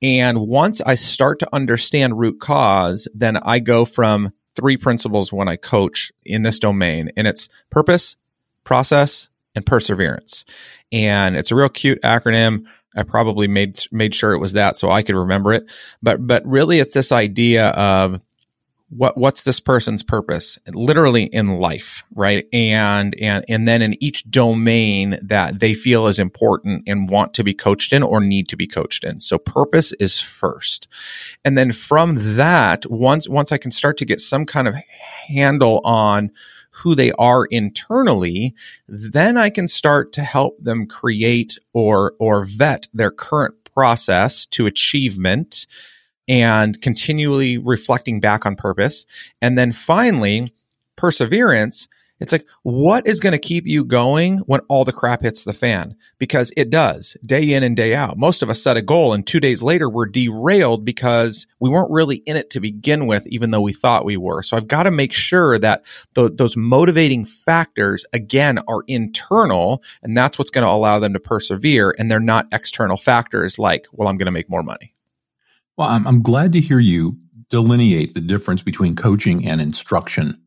And 0.01 0.39
once 0.39 0.81
I 0.81 0.95
start 0.95 1.41
to 1.41 1.49
understand 1.53 2.19
root 2.19 2.41
cause, 2.41 3.09
then 3.15 3.37
I 3.37 3.59
go 3.59 3.85
from 3.85 4.31
three 4.55 4.77
principles 4.77 5.33
when 5.33 5.49
I 5.49 5.57
coach 5.57 6.13
in 6.25 6.43
this 6.43 6.59
domain, 6.59 7.11
and 7.17 7.27
it's 7.27 7.49
purpose, 7.71 8.17
process, 8.65 9.29
and 9.55 9.67
perseverance. 9.67 10.45
And 10.93 11.37
it's 11.37 11.51
a 11.51 11.57
real 11.57 11.69
cute 11.69 12.01
acronym. 12.03 12.67
I 12.99 13.05
probably 13.05 13.47
made 13.47 13.79
made 13.93 14.15
sure 14.15 14.33
it 14.33 14.39
was 14.39 14.55
that 14.55 14.77
so 14.77 14.91
I 14.91 15.03
could 15.03 15.15
remember 15.15 15.53
it. 15.53 15.71
But 16.03 16.27
but 16.27 16.45
really, 16.45 16.81
it's 16.81 16.95
this 16.95 17.13
idea 17.13 17.69
of 17.69 18.21
what 18.91 19.19
what's 19.19 19.45
this 19.45 19.61
person's 19.61 20.03
purpose? 20.03 20.59
Literally 20.67 21.25
in 21.25 21.59
life 21.59 22.03
right? 22.15 22.47
And 22.53 23.15
and 23.21 23.45
and 23.49 23.69
then 23.69 23.83
in 23.83 24.03
each 24.03 24.29
domain 24.31 25.19
that 25.23 25.61
they 25.61 25.75
feel 25.75 26.07
is 26.07 26.19
important 26.19 26.85
and 26.87 27.09
want 27.09 27.35
to 27.35 27.45
be 27.45 27.55
coached 27.55 27.93
in 27.93 28.03
or 28.03 28.21
need 28.21 28.49
to 28.49 28.57
be 28.57 28.67
coached 28.67 29.05
in. 29.05 29.21
So 29.21 29.39
purpose 29.39 29.93
is 30.01 30.21
first. 30.21 30.89
And 31.45 31.57
then 31.57 31.71
from 31.73 32.37
that 32.37 32.87
once 32.91 33.29
once 33.29 33.53
i 33.53 33.59
can 33.59 33.71
start 33.71 33.97
to 33.99 34.05
get 34.05 34.21
some 34.21 34.47
kind 34.47 34.67
of 34.67 34.75
handle 35.29 35.81
on 35.85 36.31
who 36.79 36.95
they 36.95 37.13
are 37.13 37.45
internally, 37.47 38.55
then 38.89 39.37
I 39.37 39.51
can 39.51 39.67
start 39.67 40.13
to 40.15 40.23
help 40.23 40.63
them 40.63 40.87
create 40.87 41.59
or 41.73 42.15
or 42.19 42.45
vet 42.45 42.89
their 42.93 43.11
current 43.11 43.55
process 43.75 44.47
to 44.47 44.67
achievement 44.67 45.67
and 46.29 46.81
continually 46.83 47.59
reflecting 47.59 48.21
back 48.21 48.45
on 48.45 48.55
purpose. 48.55 49.07
And 49.41 49.57
then 49.57 49.73
finally, 49.73 50.53
perseverance 50.97 51.89
it's 52.21 52.33
like, 52.33 52.47
what 52.63 53.07
is 53.07 53.21
going 53.21 53.33
to 53.33 53.39
keep 53.39 53.67
you 53.67 53.85
going 53.85 54.39
when 54.39 54.61
all 54.69 54.85
the 54.85 54.93
crap 54.93 55.23
hits 55.23 55.45
the 55.45 55.53
fan? 55.53 55.97
Because 56.19 56.53
it 56.57 56.71
does 56.71 57.17
day 57.25 57.53
in 57.53 57.63
and 57.63 57.77
day 57.77 57.95
out. 57.95 58.19
Most 58.19 58.43
of 58.43 58.51
us 58.51 58.63
set 58.63 58.77
a 58.77 58.83
goal 58.83 59.13
and 59.13 59.27
two 59.27 59.41
days 59.41 59.63
later 59.63 59.89
we're 59.89 60.07
derailed 60.07 60.85
because 60.85 61.47
we 61.61 61.71
weren't 61.71 61.91
really 61.91 62.17
in 62.17 62.37
it 62.37 62.51
to 62.51 62.61
begin 62.61 63.07
with, 63.07 63.27
even 63.29 63.51
though 63.51 63.61
we 63.61 63.73
thought 63.73 64.05
we 64.05 64.17
were. 64.17 64.43
So 64.43 64.57
I've 64.57 64.69
got 64.69 64.85
to 64.85 64.91
make 64.91 65.13
sure 65.13 65.59
that 65.59 65.85
th- 66.15 66.33
those 66.35 66.57
motivating 66.57 67.25
factors, 67.25 68.05
again, 68.13 68.59
are 68.67 68.83
internal 68.87 69.83
and 70.03 70.17
that's 70.17 70.39
what's 70.39 70.51
going 70.51 70.67
to 70.67 70.71
allow 70.71 70.99
them 70.99 71.13
to 71.13 71.21
persevere. 71.21 71.95
And 71.99 72.11
they're 72.11 72.21
not 72.21 72.47
external 72.53 72.97
factors 72.97 73.59
like, 73.59 73.87
well, 73.93 74.09
I'm 74.09 74.19
going 74.19 74.27
to 74.27 74.33
make 74.33 74.51
more 74.51 74.63
money. 74.63 74.95
Well, 75.77 75.89
I'm, 75.89 76.07
I'm 76.07 76.23
glad 76.23 76.53
to 76.55 76.61
hear 76.61 76.81
you 76.81 77.19
delineate 77.51 78.15
the 78.15 78.21
difference 78.21 78.63
between 78.63 78.97
coaching 78.97 79.47
and 79.47 79.61
instruction 79.61 80.43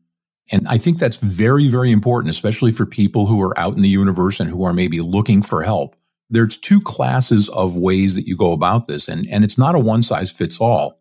and 0.52 0.68
I 0.68 0.76
think 0.76 0.98
that's 0.98 1.16
very, 1.16 1.68
very 1.68 1.90
important, 1.90 2.30
especially 2.30 2.72
for 2.72 2.84
people 2.84 3.26
who 3.26 3.40
are 3.42 3.58
out 3.58 3.74
in 3.74 3.82
the 3.82 3.88
universe 3.88 4.38
and 4.38 4.50
who 4.50 4.62
are 4.64 4.74
maybe 4.74 5.00
looking 5.00 5.42
for 5.42 5.62
help. 5.62 5.96
There's 6.28 6.58
two 6.58 6.80
classes 6.80 7.48
of 7.48 7.76
ways 7.76 8.14
that 8.14 8.26
you 8.26 8.36
go 8.36 8.52
about 8.52 8.86
this, 8.86 9.08
and, 9.08 9.26
and 9.28 9.44
it's 9.44 9.58
not 9.58 9.74
a 9.74 9.78
one 9.78 10.02
size 10.02 10.30
fits 10.30 10.60
all. 10.60 11.00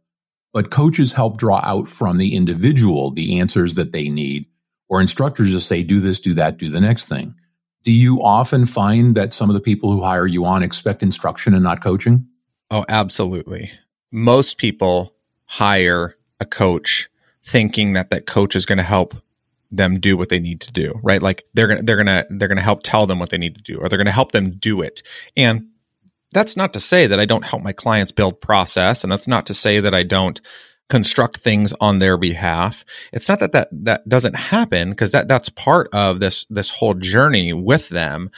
But 0.53 0.71
coaches 0.71 1.13
help 1.13 1.37
draw 1.37 1.61
out 1.63 1.87
from 1.87 2.17
the 2.17 2.35
individual 2.35 3.11
the 3.11 3.39
answers 3.39 3.75
that 3.75 3.91
they 3.91 4.09
need, 4.09 4.45
or 4.89 5.01
instructors 5.01 5.51
just 5.51 5.67
say, 5.67 5.83
do 5.83 5.99
this, 5.99 6.19
do 6.19 6.33
that, 6.33 6.57
do 6.57 6.69
the 6.69 6.81
next 6.81 7.07
thing. 7.07 7.35
Do 7.83 7.91
you 7.91 8.21
often 8.21 8.65
find 8.65 9.15
that 9.15 9.33
some 9.33 9.49
of 9.49 9.53
the 9.53 9.61
people 9.61 9.91
who 9.91 10.03
hire 10.03 10.27
you 10.27 10.45
on 10.45 10.63
expect 10.63 11.03
instruction 11.03 11.53
and 11.53 11.63
not 11.63 11.83
coaching? 11.83 12.27
Oh, 12.69 12.85
absolutely. 12.87 13.71
Most 14.11 14.57
people 14.57 15.15
hire 15.45 16.15
a 16.39 16.45
coach 16.45 17.09
thinking 17.43 17.93
that 17.93 18.09
that 18.11 18.25
coach 18.25 18.55
is 18.55 18.65
going 18.65 18.77
to 18.77 18.83
help 18.83 19.15
them 19.71 19.99
do 19.99 20.17
what 20.17 20.29
they 20.29 20.39
need 20.39 20.61
to 20.61 20.71
do, 20.71 20.99
right? 21.01 21.21
Like 21.21 21.43
they're 21.53 21.75
to, 21.75 21.81
they're 21.81 22.03
to, 22.03 22.27
they're 22.29 22.47
to 22.47 22.61
help 22.61 22.81
tell 22.83 23.07
them 23.07 23.19
what 23.19 23.29
they 23.29 23.37
need 23.37 23.55
to 23.55 23.61
do, 23.61 23.79
or 23.79 23.89
they're 23.89 24.03
to 24.03 24.11
help 24.11 24.31
them 24.31 24.51
do 24.51 24.81
it. 24.81 25.01
And 25.37 25.67
that's 26.33 26.57
not 26.57 26.73
to 26.73 26.79
say 26.79 27.07
that 27.07 27.19
I 27.19 27.25
don't 27.25 27.45
help 27.45 27.61
my 27.61 27.73
clients 27.73 28.11
build 28.11 28.41
process. 28.41 29.03
And 29.03 29.11
that's 29.11 29.27
not 29.27 29.45
to 29.47 29.53
say 29.53 29.79
that 29.79 29.93
I 29.93 30.03
don't 30.03 30.39
construct 30.89 31.37
things 31.37 31.73
on 31.79 31.99
their 31.99 32.17
behalf. 32.17 32.83
It's 33.13 33.29
not 33.29 33.39
that 33.39 33.53
that, 33.53 33.69
that 33.71 34.07
doesn't 34.09 34.35
happen 34.35 34.89
because 34.89 35.11
that, 35.13 35.27
that's 35.27 35.49
part 35.49 35.87
of 35.93 36.19
this, 36.19 36.45
this 36.49 36.69
whole 36.69 36.93
journey 36.93 37.53
with 37.53 37.89
them. 37.89 38.29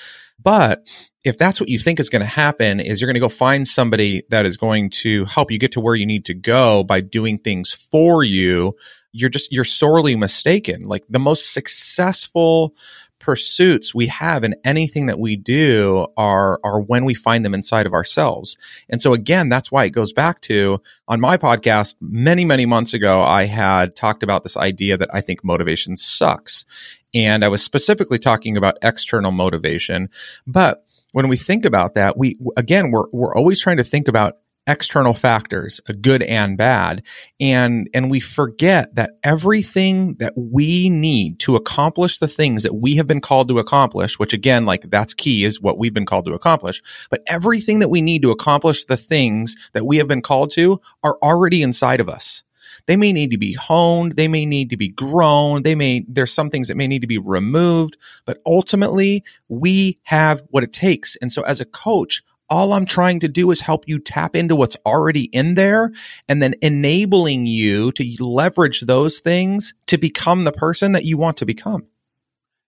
But 0.41 0.85
if 1.23 1.37
that's 1.37 1.59
what 1.59 1.69
you 1.69 1.79
think 1.79 1.99
is 1.99 2.09
going 2.09 2.21
to 2.21 2.25
happen 2.25 2.79
is 2.79 2.99
you're 2.99 3.07
going 3.07 3.15
to 3.15 3.19
go 3.19 3.29
find 3.29 3.67
somebody 3.67 4.23
that 4.29 4.45
is 4.45 4.57
going 4.57 4.89
to 4.89 5.25
help 5.25 5.51
you 5.51 5.57
get 5.57 5.71
to 5.71 5.79
where 5.79 5.95
you 5.95 6.05
need 6.05 6.25
to 6.25 6.33
go 6.33 6.83
by 6.83 7.01
doing 7.01 7.39
things 7.39 7.71
for 7.71 8.23
you 8.23 8.75
you're 9.13 9.29
just 9.29 9.51
you're 9.51 9.63
sorely 9.63 10.15
mistaken 10.15 10.83
like 10.83 11.03
the 11.09 11.19
most 11.19 11.53
successful 11.53 12.75
pursuits 13.23 13.95
we 13.95 14.07
have 14.07 14.43
in 14.43 14.53
anything 14.65 15.05
that 15.05 15.17
we 15.17 15.37
do 15.37 16.05
are 16.17 16.59
are 16.61 16.81
when 16.81 17.05
we 17.05 17.13
find 17.13 17.45
them 17.45 17.53
inside 17.53 17.85
of 17.85 17.93
ourselves. 17.93 18.57
And 18.89 19.01
so 19.01 19.13
again, 19.13 19.47
that's 19.47 19.71
why 19.71 19.85
it 19.85 19.91
goes 19.91 20.11
back 20.11 20.41
to 20.41 20.81
on 21.07 21.21
my 21.21 21.37
podcast 21.37 21.95
many 22.01 22.43
many 22.43 22.65
months 22.65 22.93
ago 22.93 23.23
I 23.23 23.45
had 23.45 23.95
talked 23.95 24.23
about 24.23 24.43
this 24.43 24.57
idea 24.57 24.97
that 24.97 25.13
I 25.13 25.21
think 25.21 25.41
motivation 25.41 25.95
sucks. 25.95 26.65
And 27.13 27.45
I 27.45 27.47
was 27.47 27.63
specifically 27.63 28.19
talking 28.19 28.57
about 28.57 28.77
external 28.81 29.31
motivation, 29.31 30.09
but 30.45 30.83
when 31.13 31.29
we 31.29 31.37
think 31.37 31.63
about 31.63 31.93
that, 31.93 32.17
we 32.17 32.37
again 32.57 32.91
we're 32.91 33.05
we're 33.13 33.35
always 33.35 33.61
trying 33.61 33.77
to 33.77 33.83
think 33.85 34.09
about 34.09 34.37
external 34.67 35.13
factors, 35.13 35.81
a 35.87 35.93
good 35.93 36.23
and 36.23 36.57
bad. 36.57 37.03
And, 37.39 37.89
and 37.93 38.09
we 38.09 38.19
forget 38.19 38.95
that 38.95 39.11
everything 39.23 40.15
that 40.15 40.33
we 40.35 40.89
need 40.89 41.39
to 41.39 41.55
accomplish 41.55 42.19
the 42.19 42.27
things 42.27 42.63
that 42.63 42.75
we 42.75 42.95
have 42.95 43.07
been 43.07 43.21
called 43.21 43.49
to 43.49 43.59
accomplish, 43.59 44.17
which 44.17 44.33
again, 44.33 44.65
like 44.65 44.89
that's 44.89 45.13
key 45.13 45.43
is 45.43 45.61
what 45.61 45.77
we've 45.77 45.93
been 45.93 46.05
called 46.05 46.25
to 46.25 46.33
accomplish. 46.33 46.81
But 47.09 47.23
everything 47.27 47.79
that 47.79 47.89
we 47.89 48.01
need 48.01 48.21
to 48.21 48.31
accomplish 48.31 48.85
the 48.85 48.97
things 48.97 49.55
that 49.73 49.85
we 49.85 49.97
have 49.97 50.07
been 50.07 50.21
called 50.21 50.51
to 50.51 50.79
are 51.03 51.17
already 51.21 51.61
inside 51.61 51.99
of 51.99 52.09
us. 52.09 52.43
They 52.85 52.95
may 52.95 53.13
need 53.13 53.31
to 53.31 53.37
be 53.37 53.53
honed. 53.53 54.15
They 54.15 54.27
may 54.27 54.45
need 54.45 54.69
to 54.71 54.77
be 54.77 54.89
grown. 54.89 55.63
They 55.63 55.75
may, 55.75 56.05
there's 56.07 56.33
some 56.33 56.49
things 56.49 56.67
that 56.67 56.77
may 56.77 56.87
need 56.87 57.01
to 57.01 57.07
be 57.07 57.17
removed, 57.17 57.97
but 58.25 58.41
ultimately 58.45 59.23
we 59.47 59.99
have 60.03 60.43
what 60.49 60.63
it 60.63 60.73
takes. 60.73 61.15
And 61.17 61.31
so 61.31 61.43
as 61.43 61.61
a 61.61 61.65
coach, 61.65 62.23
all 62.49 62.73
I'm 62.73 62.85
trying 62.85 63.19
to 63.21 63.27
do 63.27 63.51
is 63.51 63.61
help 63.61 63.87
you 63.87 63.99
tap 63.99 64.35
into 64.35 64.55
what's 64.55 64.77
already 64.85 65.23
in 65.25 65.55
there 65.55 65.91
and 66.27 66.41
then 66.41 66.55
enabling 66.61 67.45
you 67.45 67.91
to 67.93 68.15
leverage 68.19 68.81
those 68.81 69.19
things 69.19 69.73
to 69.87 69.97
become 69.97 70.43
the 70.43 70.51
person 70.51 70.91
that 70.91 71.05
you 71.05 71.17
want 71.17 71.37
to 71.37 71.45
become. 71.45 71.87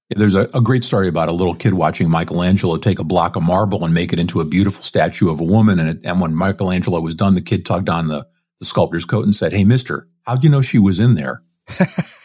There's 0.09 0.35
a, 0.35 0.47
a, 0.53 0.61
great 0.61 0.83
story 0.83 1.07
about 1.07 1.29
a 1.29 1.31
little 1.31 1.55
kid 1.55 1.73
watching 1.73 2.11
Michelangelo 2.11 2.77
take 2.77 2.99
a 2.99 3.03
block 3.03 3.35
of 3.35 3.41
marble 3.41 3.83
and 3.83 3.93
make 3.93 4.13
it 4.13 4.19
into 4.19 4.39
a 4.39 4.45
beautiful 4.45 4.83
statue 4.83 5.31
of 5.31 5.39
a 5.39 5.43
woman. 5.43 5.79
And, 5.79 5.89
it, 5.89 5.99
and 6.03 6.21
when 6.21 6.35
Michelangelo 6.35 6.99
was 7.01 7.15
done, 7.15 7.33
the 7.33 7.41
kid 7.41 7.65
tugged 7.65 7.89
on 7.89 8.07
the, 8.07 8.27
the 8.59 8.65
sculptor's 8.65 9.05
coat 9.05 9.25
and 9.25 9.35
said, 9.35 9.51
Hey, 9.51 9.63
mister, 9.63 10.07
how'd 10.23 10.43
you 10.43 10.49
know 10.49 10.61
she 10.61 10.77
was 10.77 10.99
in 10.99 11.15
there? 11.15 11.41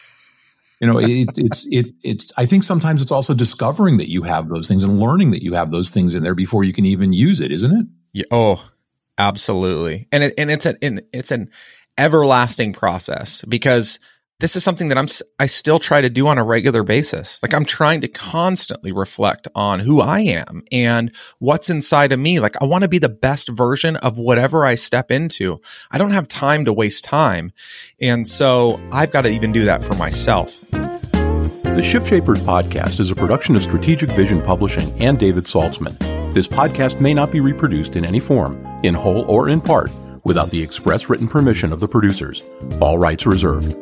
you 0.81 0.87
know 0.87 0.97
it, 0.97 1.29
it's 1.37 1.65
it 1.67 1.93
it's 2.03 2.33
i 2.37 2.45
think 2.45 2.63
sometimes 2.63 3.01
it's 3.01 3.11
also 3.11 3.33
discovering 3.33 3.97
that 3.97 4.09
you 4.09 4.23
have 4.23 4.49
those 4.49 4.67
things 4.67 4.83
and 4.83 4.99
learning 4.99 5.31
that 5.31 5.43
you 5.43 5.53
have 5.53 5.71
those 5.71 5.89
things 5.89 6.15
in 6.15 6.23
there 6.23 6.35
before 6.35 6.63
you 6.63 6.73
can 6.73 6.85
even 6.85 7.13
use 7.13 7.39
it 7.39 7.51
isn't 7.51 7.71
it? 7.71 7.85
Yeah, 8.13 8.25
oh 8.31 8.65
absolutely. 9.17 10.07
And 10.11 10.23
it, 10.23 10.33
and 10.37 10.51
it's 10.51 10.65
an 10.65 10.77
it's 11.13 11.31
an 11.31 11.49
everlasting 11.97 12.73
process 12.73 13.43
because 13.47 13.99
this 14.41 14.55
is 14.55 14.63
something 14.63 14.89
that 14.89 14.97
I'm 14.97 15.07
I 15.39 15.45
still 15.45 15.79
try 15.79 16.01
to 16.01 16.09
do 16.09 16.27
on 16.27 16.39
a 16.39 16.43
regular 16.43 16.81
basis. 16.83 17.41
Like 17.43 17.53
I'm 17.53 17.63
trying 17.63 18.01
to 18.01 18.07
constantly 18.07 18.91
reflect 18.91 19.47
on 19.53 19.79
who 19.79 20.01
I 20.01 20.21
am 20.21 20.63
and 20.71 21.15
what's 21.37 21.69
inside 21.69 22.11
of 22.11 22.19
me. 22.19 22.39
Like 22.39 22.59
I 22.59 22.65
want 22.65 22.81
to 22.81 22.87
be 22.87 22.97
the 22.97 23.07
best 23.07 23.49
version 23.49 23.95
of 23.97 24.17
whatever 24.17 24.65
I 24.65 24.75
step 24.75 25.11
into. 25.11 25.61
I 25.91 25.99
don't 25.99 26.11
have 26.11 26.27
time 26.27 26.65
to 26.65 26.73
waste 26.73 27.03
time. 27.03 27.53
And 28.01 28.27
so 28.27 28.81
I've 28.91 29.11
got 29.11 29.21
to 29.21 29.29
even 29.29 29.51
do 29.51 29.63
that 29.65 29.83
for 29.83 29.93
myself. 29.93 30.59
The 30.71 31.83
Shift 31.83 32.09
Shapers 32.09 32.41
podcast 32.41 32.99
is 32.99 33.11
a 33.11 33.15
production 33.15 33.55
of 33.55 33.61
Strategic 33.61 34.09
Vision 34.09 34.41
Publishing 34.41 34.91
and 35.01 35.19
David 35.19 35.45
Saltzman. 35.45 35.97
This 36.33 36.47
podcast 36.47 36.99
may 36.99 37.13
not 37.13 37.31
be 37.31 37.39
reproduced 37.41 37.95
in 37.95 38.03
any 38.03 38.19
form, 38.19 38.65
in 38.83 38.95
whole 38.95 39.23
or 39.29 39.49
in 39.49 39.61
part, 39.61 39.91
without 40.23 40.49
the 40.51 40.61
express 40.61 41.09
written 41.09 41.27
permission 41.27 41.71
of 41.71 41.79
the 41.79 41.87
producers. 41.87 42.43
All 42.79 42.97
rights 42.97 43.25
reserved. 43.25 43.75